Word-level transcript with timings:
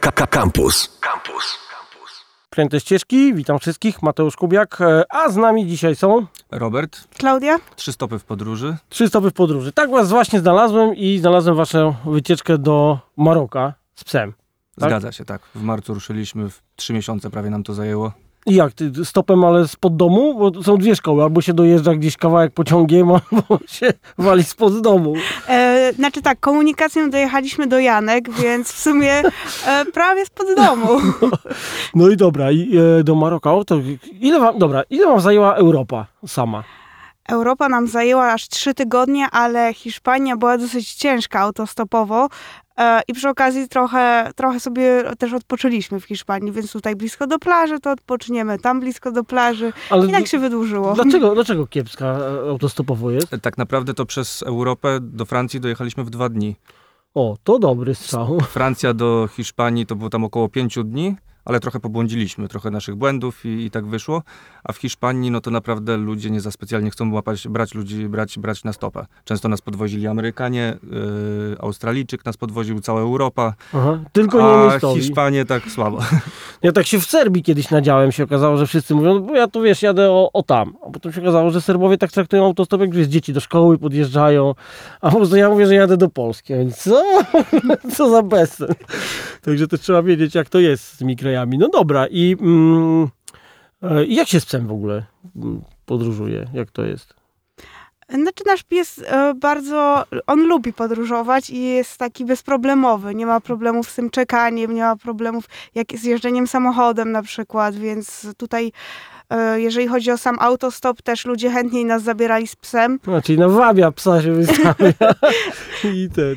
Campus. 0.00 0.98
Campus. 1.00 1.58
Kręte 2.50 2.80
ścieżki, 2.80 3.34
witam 3.34 3.58
wszystkich, 3.58 4.02
Mateusz 4.02 4.36
Kubiak, 4.36 4.80
e, 4.80 5.04
a 5.10 5.30
z 5.30 5.36
nami 5.36 5.66
dzisiaj 5.66 5.96
są 5.96 6.26
Robert, 6.50 7.08
Klaudia? 7.18 7.58
trzy 7.76 7.92
stopy 7.92 8.18
w 8.18 8.24
podróży. 8.24 8.76
trzy 8.88 9.08
stopy 9.08 9.30
w 9.30 9.32
podróży. 9.32 9.72
Tak 9.72 9.90
was 9.90 10.08
właśnie 10.08 10.40
znalazłem 10.40 10.94
i 10.94 11.18
znalazłem 11.18 11.56
waszą 11.56 11.94
wycieczkę 12.04 12.58
do 12.58 12.98
Maroka 13.16 13.74
z 13.94 14.04
psem. 14.04 14.32
Tak? 14.80 14.90
Zgadza 14.90 15.12
się, 15.12 15.24
tak. 15.24 15.42
W 15.54 15.62
marcu 15.62 15.94
ruszyliśmy, 15.94 16.50
w 16.50 16.62
trzy 16.76 16.92
miesiące 16.92 17.30
prawie 17.30 17.50
nam 17.50 17.62
to 17.62 17.74
zajęło. 17.74 18.12
I 18.46 18.54
jak, 18.54 18.72
ty 18.72 19.04
stopem, 19.04 19.44
ale 19.44 19.68
spod 19.68 19.96
domu? 19.96 20.34
Bo 20.34 20.62
są 20.62 20.76
dwie 20.76 20.96
szkoły, 20.96 21.22
albo 21.22 21.40
się 21.40 21.54
dojeżdża 21.54 21.94
gdzieś 21.94 22.16
kawałek 22.16 22.52
pociągiem, 22.52 23.10
albo 23.16 23.58
się 23.66 23.92
wali 24.18 24.44
spod 24.44 24.80
domu. 24.80 25.14
E, 25.48 25.92
znaczy 25.92 26.22
tak, 26.22 26.40
komunikacją 26.40 27.10
dojechaliśmy 27.10 27.66
do 27.66 27.78
Janek, 27.78 28.30
więc 28.30 28.72
w 28.72 28.78
sumie 28.78 29.12
e, 29.66 29.84
prawie 29.84 30.26
spod 30.26 30.46
domu. 30.56 30.88
No 31.94 32.08
i 32.08 32.16
dobra, 32.16 32.52
i 32.52 32.76
e, 32.76 33.04
do 33.04 33.14
Maroka, 33.14 33.50
to 33.66 33.80
ile 34.20 34.40
wam, 34.40 34.58
dobra, 34.58 34.82
ile 34.90 35.06
wam 35.06 35.20
zajęła 35.20 35.54
Europa 35.54 36.06
sama? 36.26 36.64
Europa 37.28 37.68
nam 37.68 37.86
zajęła 37.88 38.32
aż 38.32 38.48
trzy 38.48 38.74
tygodnie, 38.74 39.26
ale 39.30 39.74
Hiszpania 39.74 40.36
była 40.36 40.58
dosyć 40.58 40.94
ciężka 40.94 41.40
autostopowo. 41.40 42.28
E, 42.78 43.00
I 43.08 43.12
przy 43.14 43.28
okazji 43.28 43.68
trochę, 43.68 44.30
trochę 44.36 44.60
sobie 44.60 45.02
też 45.18 45.32
odpoczęliśmy 45.32 46.00
w 46.00 46.04
Hiszpanii, 46.04 46.52
więc 46.52 46.72
tutaj 46.72 46.96
blisko 46.96 47.26
do 47.26 47.38
plaży 47.38 47.80
to 47.80 47.90
odpoczniemy, 47.90 48.58
tam 48.58 48.80
blisko 48.80 49.12
do 49.12 49.24
plaży 49.24 49.72
Ale 49.90 50.06
i 50.06 50.12
tak 50.12 50.26
się 50.26 50.38
wydłużyło. 50.38 50.94
dlaczego, 50.94 51.34
dlaczego 51.34 51.66
kiepska 51.66 52.04
e, 52.06 52.50
autostopowo 52.50 53.10
jest? 53.10 53.34
E, 53.34 53.38
Tak 53.38 53.58
naprawdę 53.58 53.94
to 53.94 54.06
przez 54.06 54.42
Europę 54.42 54.98
do 55.00 55.24
Francji 55.24 55.60
dojechaliśmy 55.60 56.04
w 56.04 56.10
dwa 56.10 56.28
dni. 56.28 56.56
O, 57.14 57.36
to 57.44 57.58
dobry 57.58 57.94
strzał. 57.94 58.40
Francja 58.40 58.94
do 58.94 59.28
Hiszpanii 59.36 59.86
to 59.86 59.96
było 59.96 60.10
tam 60.10 60.24
około 60.24 60.48
pięciu 60.48 60.84
dni, 60.84 61.16
ale 61.44 61.60
trochę 61.60 61.80
pobłądziliśmy, 61.80 62.48
trochę 62.48 62.70
naszych 62.70 62.94
błędów 62.94 63.44
i, 63.44 63.48
i 63.48 63.70
tak 63.70 63.86
wyszło. 63.86 64.22
A 64.64 64.72
w 64.72 64.76
Hiszpanii 64.76 65.30
no 65.30 65.40
to 65.40 65.50
naprawdę 65.50 65.96
ludzie 65.96 66.30
nie 66.30 66.40
za 66.40 66.50
specjalnie 66.50 66.90
chcą 66.90 67.12
łapać, 67.12 67.48
brać 67.48 67.74
ludzi, 67.74 68.08
brać, 68.08 68.38
brać 68.38 68.64
na 68.64 68.72
stopę. 68.72 69.06
Często 69.24 69.48
nas 69.48 69.60
podwozili 69.60 70.06
Amerykanie, 70.06 70.78
yy, 70.82 71.56
Australijczyk 71.60 72.24
nas 72.24 72.36
podwoził, 72.36 72.80
cała 72.80 73.00
Europa, 73.00 73.54
Aha, 73.74 73.98
tylko 74.12 74.38
nie 74.38 74.66
a 74.66 74.70
miejscowi. 74.70 75.00
Hiszpanie 75.00 75.44
tak 75.44 75.62
słabo. 75.70 75.98
Ja 76.62 76.72
tak 76.72 76.86
się 76.86 77.00
w 77.00 77.04
Serbii 77.04 77.42
kiedyś 77.42 77.70
nadziałem, 77.70 78.12
się 78.12 78.24
okazało, 78.24 78.56
że 78.56 78.66
wszyscy 78.66 78.94
mówią, 78.94 79.14
no 79.14 79.20
bo 79.20 79.34
ja 79.34 79.48
tu 79.48 79.62
wiesz, 79.62 79.82
jadę 79.82 80.10
o, 80.10 80.30
o 80.32 80.42
tam. 80.42 80.74
A 80.86 80.90
potem 80.90 81.12
się 81.12 81.20
okazało, 81.20 81.50
że 81.50 81.60
Serbowie 81.60 81.98
tak 81.98 82.12
traktują 82.12 82.44
autostop, 82.44 82.80
jak 82.80 82.94
wiesz, 82.94 83.06
dzieci 83.06 83.32
do 83.32 83.40
szkoły 83.40 83.78
podjeżdżają, 83.78 84.54
a 85.00 85.10
po 85.10 85.16
prostu 85.16 85.36
ja 85.36 85.50
mówię, 85.50 85.66
że 85.66 85.74
jadę 85.74 85.96
do 85.96 86.08
Polski. 86.08 86.54
A 86.54 86.56
oni, 86.56 86.72
co? 86.72 87.02
co 87.96 88.10
za 88.10 88.22
bezsens. 88.22 88.74
Także 89.42 89.68
też 89.68 89.80
trzeba 89.80 90.02
wiedzieć, 90.02 90.34
jak 90.34 90.48
to 90.48 90.58
jest 90.58 90.84
z 90.84 90.96
tymi 90.96 91.16
krajami. 91.34 91.58
No 91.58 91.68
dobra, 91.68 92.06
i 92.06 92.36
mm, 92.40 93.08
e, 93.82 94.04
jak 94.04 94.28
się 94.28 94.40
z 94.40 94.46
psem 94.46 94.66
w 94.66 94.72
ogóle 94.72 95.04
mm, 95.36 95.62
podróżuje? 95.86 96.46
Jak 96.54 96.70
to 96.70 96.84
jest? 96.84 97.14
Znaczy 98.08 98.44
nasz 98.46 98.62
pies 98.62 99.00
e, 99.06 99.34
bardzo, 99.34 100.04
on 100.26 100.46
lubi 100.46 100.72
podróżować 100.72 101.50
i 101.50 101.62
jest 101.62 101.98
taki 101.98 102.24
bezproblemowy. 102.24 103.14
Nie 103.14 103.26
ma 103.26 103.40
problemów 103.40 103.90
z 103.90 103.94
tym 103.94 104.10
czekaniem, 104.10 104.74
nie 104.74 104.82
ma 104.82 104.96
problemów 104.96 105.44
jak 105.74 105.86
z 105.94 106.04
jeżdżeniem 106.04 106.46
samochodem 106.46 107.12
na 107.12 107.22
przykład, 107.22 107.74
więc 107.74 108.26
tutaj 108.36 108.72
e, 109.30 109.60
jeżeli 109.60 109.86
chodzi 109.86 110.10
o 110.10 110.18
sam 110.18 110.36
autostop, 110.40 111.02
też 111.02 111.24
ludzie 111.24 111.50
chętniej 111.50 111.84
nas 111.84 112.02
zabierali 112.02 112.46
z 112.46 112.56
psem. 112.56 112.98
No, 113.06 113.22
czyli 113.22 113.38
nawabia 113.38 113.92
psa 113.92 114.22
się 114.22 114.32
wystawia 114.40 115.14
i 115.84 116.08
ten. 116.14 116.36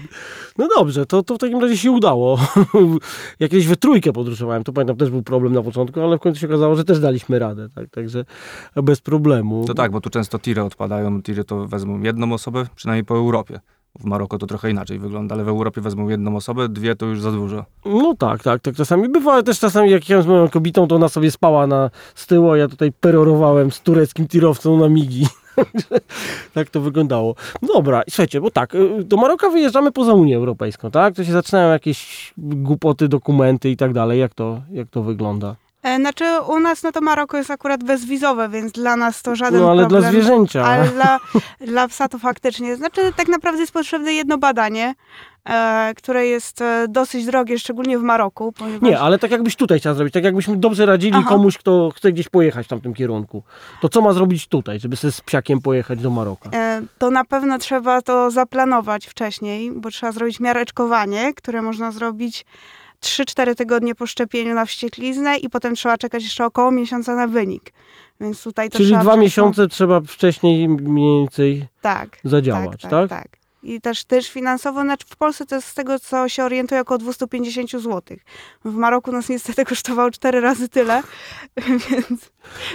No 0.57 0.67
dobrze, 0.77 1.05
to, 1.05 1.23
to 1.23 1.35
w 1.35 1.37
takim 1.37 1.61
razie 1.61 1.77
się 1.77 1.91
udało. 1.91 2.39
Jak 3.39 3.51
kiedyś 3.51 3.67
we 3.67 3.75
trójkę 3.75 4.13
podróżowałem, 4.13 4.63
to 4.63 4.73
pamiętam, 4.73 4.97
też 4.97 5.09
był 5.09 5.23
problem 5.23 5.53
na 5.53 5.63
początku, 5.63 6.01
ale 6.01 6.17
w 6.17 6.21
końcu 6.21 6.39
się 6.39 6.47
okazało, 6.47 6.75
że 6.75 6.83
też 6.83 6.99
daliśmy 6.99 7.39
radę, 7.39 7.69
tak, 7.75 7.89
także 7.89 8.25
bez 8.75 9.01
problemu. 9.01 9.65
To 9.67 9.73
tak, 9.73 9.91
bo 9.91 10.01
tu 10.01 10.09
często 10.09 10.39
tiry 10.39 10.63
odpadają. 10.63 11.21
Tiry 11.21 11.43
to 11.43 11.67
wezmą 11.67 12.01
jedną 12.01 12.33
osobę, 12.33 12.67
przynajmniej 12.75 13.05
po 13.05 13.15
Europie. 13.15 13.59
W 13.99 14.05
Maroko 14.05 14.37
to 14.37 14.47
trochę 14.47 14.71
inaczej 14.71 14.99
wygląda, 14.99 15.35
ale 15.35 15.43
w 15.43 15.47
Europie 15.47 15.81
wezmą 15.81 16.09
jedną 16.09 16.35
osobę, 16.35 16.69
dwie 16.69 16.95
to 16.95 17.05
już 17.05 17.21
za 17.21 17.31
dużo. 17.31 17.65
No 17.85 18.15
tak, 18.19 18.43
tak, 18.43 18.61
tak 18.61 18.75
czasami 18.75 19.09
bywa, 19.09 19.33
ale 19.33 19.43
też 19.43 19.59
czasami 19.59 19.91
jak 19.91 20.01
jechałem 20.01 20.23
z 20.23 20.27
moją 20.27 20.49
kobietą, 20.49 20.87
to 20.87 20.95
ona 20.95 21.09
sobie 21.09 21.31
spała 21.31 21.67
na 21.67 21.89
z 22.15 22.27
tyłu, 22.27 22.51
a 22.51 22.57
ja 22.57 22.67
tutaj 22.67 22.91
perorowałem 22.91 23.71
z 23.71 23.81
tureckim 23.81 24.27
tirowcą 24.27 24.77
na 24.77 24.89
migi. 24.89 25.27
tak 26.53 26.69
to 26.69 26.81
wyglądało. 26.81 27.35
Dobra, 27.73 28.01
i 28.01 28.11
słuchajcie, 28.11 28.41
bo 28.41 28.51
tak, 28.51 28.75
y, 28.75 29.03
do 29.03 29.17
Maroka 29.17 29.49
wyjeżdżamy 29.49 29.91
poza 29.91 30.13
Unię 30.13 30.35
Europejską, 30.35 30.91
tak? 30.91 31.15
To 31.15 31.23
się 31.23 31.31
zaczynają 31.31 31.69
jakieś 31.69 32.33
głupoty, 32.37 33.07
dokumenty 33.07 33.69
i 33.69 33.77
tak 33.77 33.93
dalej. 33.93 34.19
Jak 34.19 34.33
to, 34.33 34.61
jak 34.71 34.89
to 34.89 35.03
wygląda? 35.03 35.55
E, 35.87 35.97
Znaczy 35.97 36.25
u 36.47 36.59
nas 36.59 36.83
no 36.83 36.91
to 36.91 37.01
Maroko 37.01 37.37
jest 37.37 37.51
akurat 37.51 37.83
bezwizowe, 37.83 38.49
więc 38.49 38.71
dla 38.71 38.95
nas 38.95 39.21
to 39.21 39.35
żaden 39.35 39.61
No 39.61 39.71
ale 39.71 39.81
problem. 39.81 40.01
dla 40.01 40.11
zwierzęcia. 40.11 40.65
Ale 40.65 40.87
dla, 40.87 41.19
dla 41.73 41.87
psa 41.87 42.07
to 42.07 42.19
faktycznie. 42.19 42.75
Znaczy, 42.75 43.13
tak 43.15 43.27
naprawdę 43.27 43.61
jest 43.61 43.73
potrzebne 43.73 44.13
jedno 44.13 44.37
badanie, 44.37 44.95
e, 45.49 45.93
które 45.97 46.27
jest 46.27 46.61
e, 46.61 46.85
dosyć 46.89 47.25
drogie, 47.25 47.59
szczególnie 47.59 47.99
w 47.99 48.01
Maroku. 48.01 48.51
Ponieważ, 48.51 48.81
Nie, 48.81 48.99
ale 48.99 49.19
tak 49.19 49.31
jakbyś 49.31 49.55
tutaj 49.55 49.79
chciał 49.79 49.95
zrobić, 49.95 50.13
tak 50.13 50.23
jakbyśmy 50.23 50.57
dobrze 50.57 50.85
radzili 50.85 51.17
Aha. 51.17 51.29
komuś, 51.29 51.57
kto 51.57 51.91
chce 51.95 52.11
gdzieś 52.11 52.29
pojechać 52.29 52.65
w 52.65 52.69
tamtym 52.69 52.93
kierunku. 52.93 53.43
To 53.81 53.89
co 53.89 54.01
ma 54.01 54.13
zrobić 54.13 54.47
tutaj, 54.47 54.79
żeby 54.79 54.95
sobie 54.95 55.11
z 55.11 55.21
psiakiem 55.21 55.61
pojechać 55.61 55.99
do 55.99 56.09
Maroka? 56.09 56.49
to 56.97 57.11
na 57.11 57.25
pewno 57.25 57.57
trzeba 57.57 58.01
to 58.01 58.31
zaplanować 58.31 59.05
wcześniej, 59.05 59.71
bo 59.71 59.89
trzeba 59.89 60.11
zrobić 60.11 60.39
miareczkowanie, 60.39 61.33
które 61.33 61.61
można 61.61 61.91
zrobić 61.91 62.45
3-4 63.03 63.55
tygodnie 63.55 63.95
po 63.95 64.07
szczepieniu 64.07 64.53
na 64.55 64.65
wściekliznę 64.65 65.37
i 65.37 65.49
potem 65.49 65.75
trzeba 65.75 65.97
czekać 65.97 66.23
jeszcze 66.23 66.45
około 66.45 66.71
miesiąca 66.71 67.15
na 67.15 67.27
wynik. 67.27 67.73
Więc 68.21 68.43
tutaj 68.43 68.69
to 68.69 68.77
Czyli 68.77 68.89
dwa 68.91 68.99
wcześniej- 69.01 69.19
miesiące 69.21 69.67
trzeba 69.67 70.01
wcześniej 70.01 70.69
mniej 70.69 71.19
więcej 71.21 71.67
tak, 71.81 72.17
zadziałać, 72.23 72.81
tak, 72.81 72.91
tak? 72.91 73.09
tak, 73.09 73.09
tak. 73.09 73.37
I 73.63 73.81
też, 73.81 74.05
też 74.05 74.29
finansowo, 74.31 74.81
znaczy 74.81 75.05
w 75.09 75.15
Polsce 75.15 75.45
to 75.45 75.55
jest 75.55 75.67
z 75.67 75.73
tego, 75.73 75.99
co 75.99 76.29
się 76.29 76.43
orientuję, 76.43 76.81
około 76.81 76.97
250 76.97 77.71
zł. 77.71 78.17
W 78.65 78.73
Maroku 78.73 79.11
nas 79.11 79.29
niestety 79.29 79.65
kosztowało 79.65 80.11
cztery 80.11 80.41
razy 80.41 80.69
tyle, 80.69 81.03
więc 81.89 82.31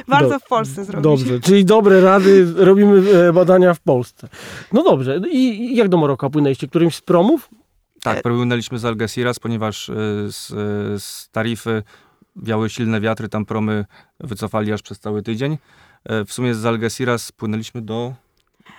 warto 0.09 0.28
Do- 0.28 0.39
w 0.39 0.49
Polsce 0.49 0.84
zrobić. 0.84 1.03
Dobrze, 1.04 1.41
czyli 1.41 1.65
dobre 1.65 2.00
rady, 2.00 2.47
robimy 2.56 3.12
e, 3.28 3.33
badania 3.33 3.75
w 3.75 3.81
Polsce. 3.81 4.28
No 4.72 4.83
dobrze, 4.83 5.21
i 5.31 5.65
i 5.72 5.77
jak 5.77 5.89
do 5.89 5.97
Maroka 5.97 6.31
płynęliście? 6.31 6.69
Którymś 6.69 6.97
z 6.97 7.00
promów? 7.00 7.49
Tak, 8.03 8.23
płynęliśmy 8.23 8.79
z 8.79 8.85
Algeciras, 8.85 9.39
ponieważ 9.39 9.89
y, 9.89 9.93
z, 10.33 10.51
y, 10.51 11.01
z 11.01 11.29
tarify 11.33 11.83
wiały 12.37 12.71
silne 12.71 13.01
wiatry, 13.01 13.29
tam 13.29 13.45
promy 13.45 13.85
wycofali 14.21 14.73
aż 14.73 14.83
przez 14.83 14.99
cały 15.01 15.23
tydzień. 15.23 15.59
E, 16.05 16.25
W 16.25 16.33
sumie 16.33 16.55
z 16.55 16.67
Algeciras 16.67 17.33
płynęliśmy 17.33 17.83
do, 17.83 18.15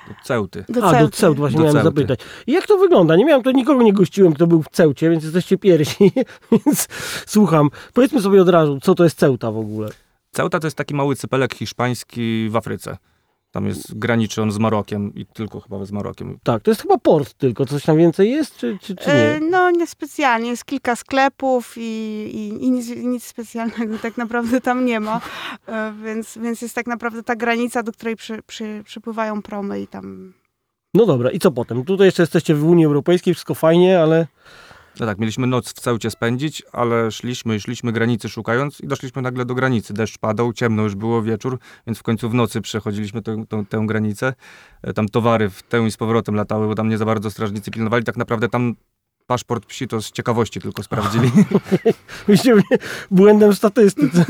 do 0.07 0.13
Ceuty. 0.23 0.65
Do 0.69 0.83
A, 0.83 0.91
do 0.91 0.97
Ceuty. 0.97 1.17
Cełt 1.17 1.37
właśnie 1.37 1.57
Do 1.57 1.63
miałem 1.63 1.83
Ceuty. 1.83 1.89
zapytać. 2.01 2.19
I 2.47 2.51
jak 2.51 2.67
to 2.67 2.77
wygląda? 2.77 3.15
Nie 3.15 3.25
miałem, 3.25 3.43
to 3.43 3.51
nikogo 3.51 3.83
nie 3.83 3.93
gościłem, 3.93 4.33
kto 4.33 4.47
był 4.47 4.63
w 4.63 4.69
Ceucie, 4.69 5.09
więc 5.09 5.23
jesteście 5.23 5.57
pierwsi, 5.57 6.11
więc 6.51 6.87
słucham. 7.25 7.69
Powiedzmy 7.93 8.21
sobie 8.21 8.41
od 8.41 8.49
razu, 8.49 8.79
co 8.81 8.95
to 8.95 9.03
jest 9.03 9.19
Ceuta 9.19 9.51
w 9.51 9.57
ogóle? 9.57 9.89
Ceuta 10.31 10.59
to 10.59 10.67
jest 10.67 10.77
taki 10.77 10.93
mały 10.95 11.15
cypelek 11.15 11.55
hiszpański 11.55 12.47
w 12.51 12.55
Afryce. 12.55 12.97
Tam 13.53 13.65
jest, 13.65 13.99
graniczy 13.99 14.41
on 14.41 14.51
z 14.51 14.57
Marokiem 14.57 15.15
i 15.15 15.25
tylko 15.25 15.59
chyba 15.59 15.85
z 15.85 15.91
Marokiem. 15.91 16.39
Tak, 16.43 16.63
to 16.63 16.71
jest 16.71 16.81
chyba 16.81 16.97
port 16.97 17.33
tylko, 17.33 17.65
coś 17.65 17.83
tam 17.83 17.97
więcej 17.97 18.31
jest, 18.31 18.57
czy, 18.57 18.77
czy, 18.81 18.95
czy 18.95 19.11
E, 19.11 19.39
nie? 19.39 19.49
No 19.49 19.71
niespecjalnie, 19.71 20.49
jest 20.49 20.65
kilka 20.65 20.95
sklepów 20.95 21.73
i, 21.77 21.81
i, 22.33 22.65
i 22.65 22.71
nic, 22.71 22.89
nic 22.89 23.23
specjalnego 23.23 23.99
tak 23.99 24.17
naprawdę 24.17 24.61
tam 24.61 24.85
nie 24.85 24.99
ma, 24.99 25.21
E, 25.67 25.93
więc, 26.03 26.37
więc 26.37 26.61
jest 26.61 26.75
tak 26.75 26.87
naprawdę 26.87 27.23
ta 27.23 27.35
granica, 27.35 27.83
do 27.83 27.91
której 27.91 28.15
przy, 28.15 28.43
przy, 28.47 28.81
przypływają 28.85 29.41
promy 29.41 29.81
i 29.81 29.87
tam... 29.87 30.33
No 30.93 31.05
dobra, 31.05 31.31
i 31.31 31.39
co 31.39 31.51
potem? 31.51 31.85
Tutaj 31.85 32.07
jeszcze 32.07 32.23
jesteście 32.23 32.55
w 32.55 32.65
Unii 32.65 32.85
Europejskiej, 32.85 33.33
wszystko 33.33 33.53
fajnie, 33.53 33.99
ale 33.99 34.27
No 34.99 35.05
tak, 35.05 35.17
mieliśmy 35.19 35.47
noc 35.47 35.69
w 35.69 35.73
Ceucie 35.73 36.11
spędzić, 36.11 36.63
ale 36.71 37.11
szliśmy, 37.11 37.59
szliśmy 37.59 37.91
granicy 37.91 38.29
szukając 38.29 38.81
i 38.81 38.87
doszliśmy 38.87 39.21
nagle 39.21 39.45
do 39.45 39.55
granicy. 39.55 39.93
Deszcz 39.93 40.17
padał, 40.17 40.53
ciemno 40.53 40.83
już 40.83 40.95
było, 40.95 41.21
wieczór, 41.21 41.59
więc 41.87 41.99
w 41.99 42.03
końcu 42.03 42.29
w 42.29 42.33
nocy 42.33 42.61
przechodziliśmy 42.61 43.21
tę, 43.21 43.43
tę, 43.49 43.63
tę 43.69 43.83
granicę. 43.85 44.33
E, 44.81 44.93
Tam 44.93 45.09
towary 45.09 45.49
w 45.49 45.63
tę 45.63 45.87
i 45.87 45.91
z 45.91 45.97
powrotem 45.97 46.35
latały, 46.35 46.67
bo 46.67 46.75
tam 46.75 46.89
nie 46.89 46.97
za 46.97 47.05
bardzo 47.05 47.31
strażnicy 47.31 47.71
pilnowali. 47.71 48.03
Tak 48.03 48.17
naprawdę 48.17 48.49
tam 48.49 48.75
paszport 49.27 49.65
psi 49.65 49.87
to 49.87 50.01
z 50.01 50.11
ciekawości 50.11 50.61
tylko 50.61 50.83
sprawdzili. 50.83 51.31
Błędem 53.11 53.51
w 53.51 53.55
statystyce. 53.55 54.25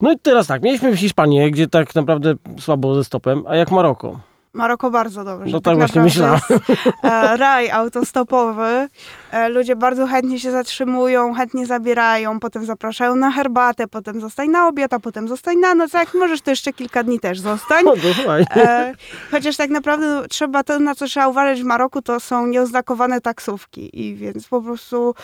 No 0.00 0.12
i 0.12 0.18
teraz 0.18 0.46
tak, 0.46 0.62
mieliśmy 0.62 0.96
Hiszpanię, 0.96 1.50
gdzie 1.50 1.68
tak 1.68 1.94
naprawdę 1.94 2.34
słabo 2.60 2.94
ze 2.94 3.04
stopem, 3.04 3.42
a 3.48 3.56
jak 3.56 3.70
Maroko? 3.70 4.20
Maroko 4.52 4.90
bardzo 4.90 5.24
dobrze. 5.24 5.52
No 5.52 5.60
tak 5.60 5.76
właśnie 5.76 6.02
naprawdę 6.02 6.54
Jest, 6.68 7.04
e, 7.04 7.36
raj 7.36 7.70
autostopowy. 7.70 8.88
E, 9.30 9.48
Ludzie 9.48 9.76
bardzo 9.76 10.06
chętnie 10.06 10.40
się 10.40 10.50
zatrzymują, 10.50 11.34
chętnie 11.34 11.66
zabierają, 11.66 12.40
potem 12.40 12.64
zapraszają 12.64 13.16
na 13.16 13.30
herbatę, 13.30 13.88
potem 13.88 14.20
zostań 14.20 14.48
na 14.48 14.68
obiad, 14.68 14.92
a 14.92 15.00
potem 15.00 15.28
zostań 15.28 15.56
na 15.56 15.74
noc. 15.74 15.94
A 15.94 15.98
jak 15.98 16.14
możesz, 16.14 16.40
to 16.40 16.50
jeszcze 16.50 16.72
kilka 16.72 17.02
dni 17.02 17.20
też 17.20 17.40
zostań. 17.40 17.84
No. 17.90 18.38
E, 18.62 18.94
chociaż 19.30 19.56
tak 19.56 19.70
naprawdę 19.70 20.28
trzeba 20.28 20.62
to, 20.62 20.78
na 20.78 20.94
co 20.94 21.06
trzeba 21.06 21.28
uważać 21.28 21.62
w 21.62 21.64
Maroku, 21.64 22.02
to 22.02 22.20
są 22.20 22.46
nieoznakowane 22.46 23.20
taksówki. 23.20 24.00
I 24.00 24.14
więc 24.14 24.48
po 24.48 24.62
prostu 24.62 25.14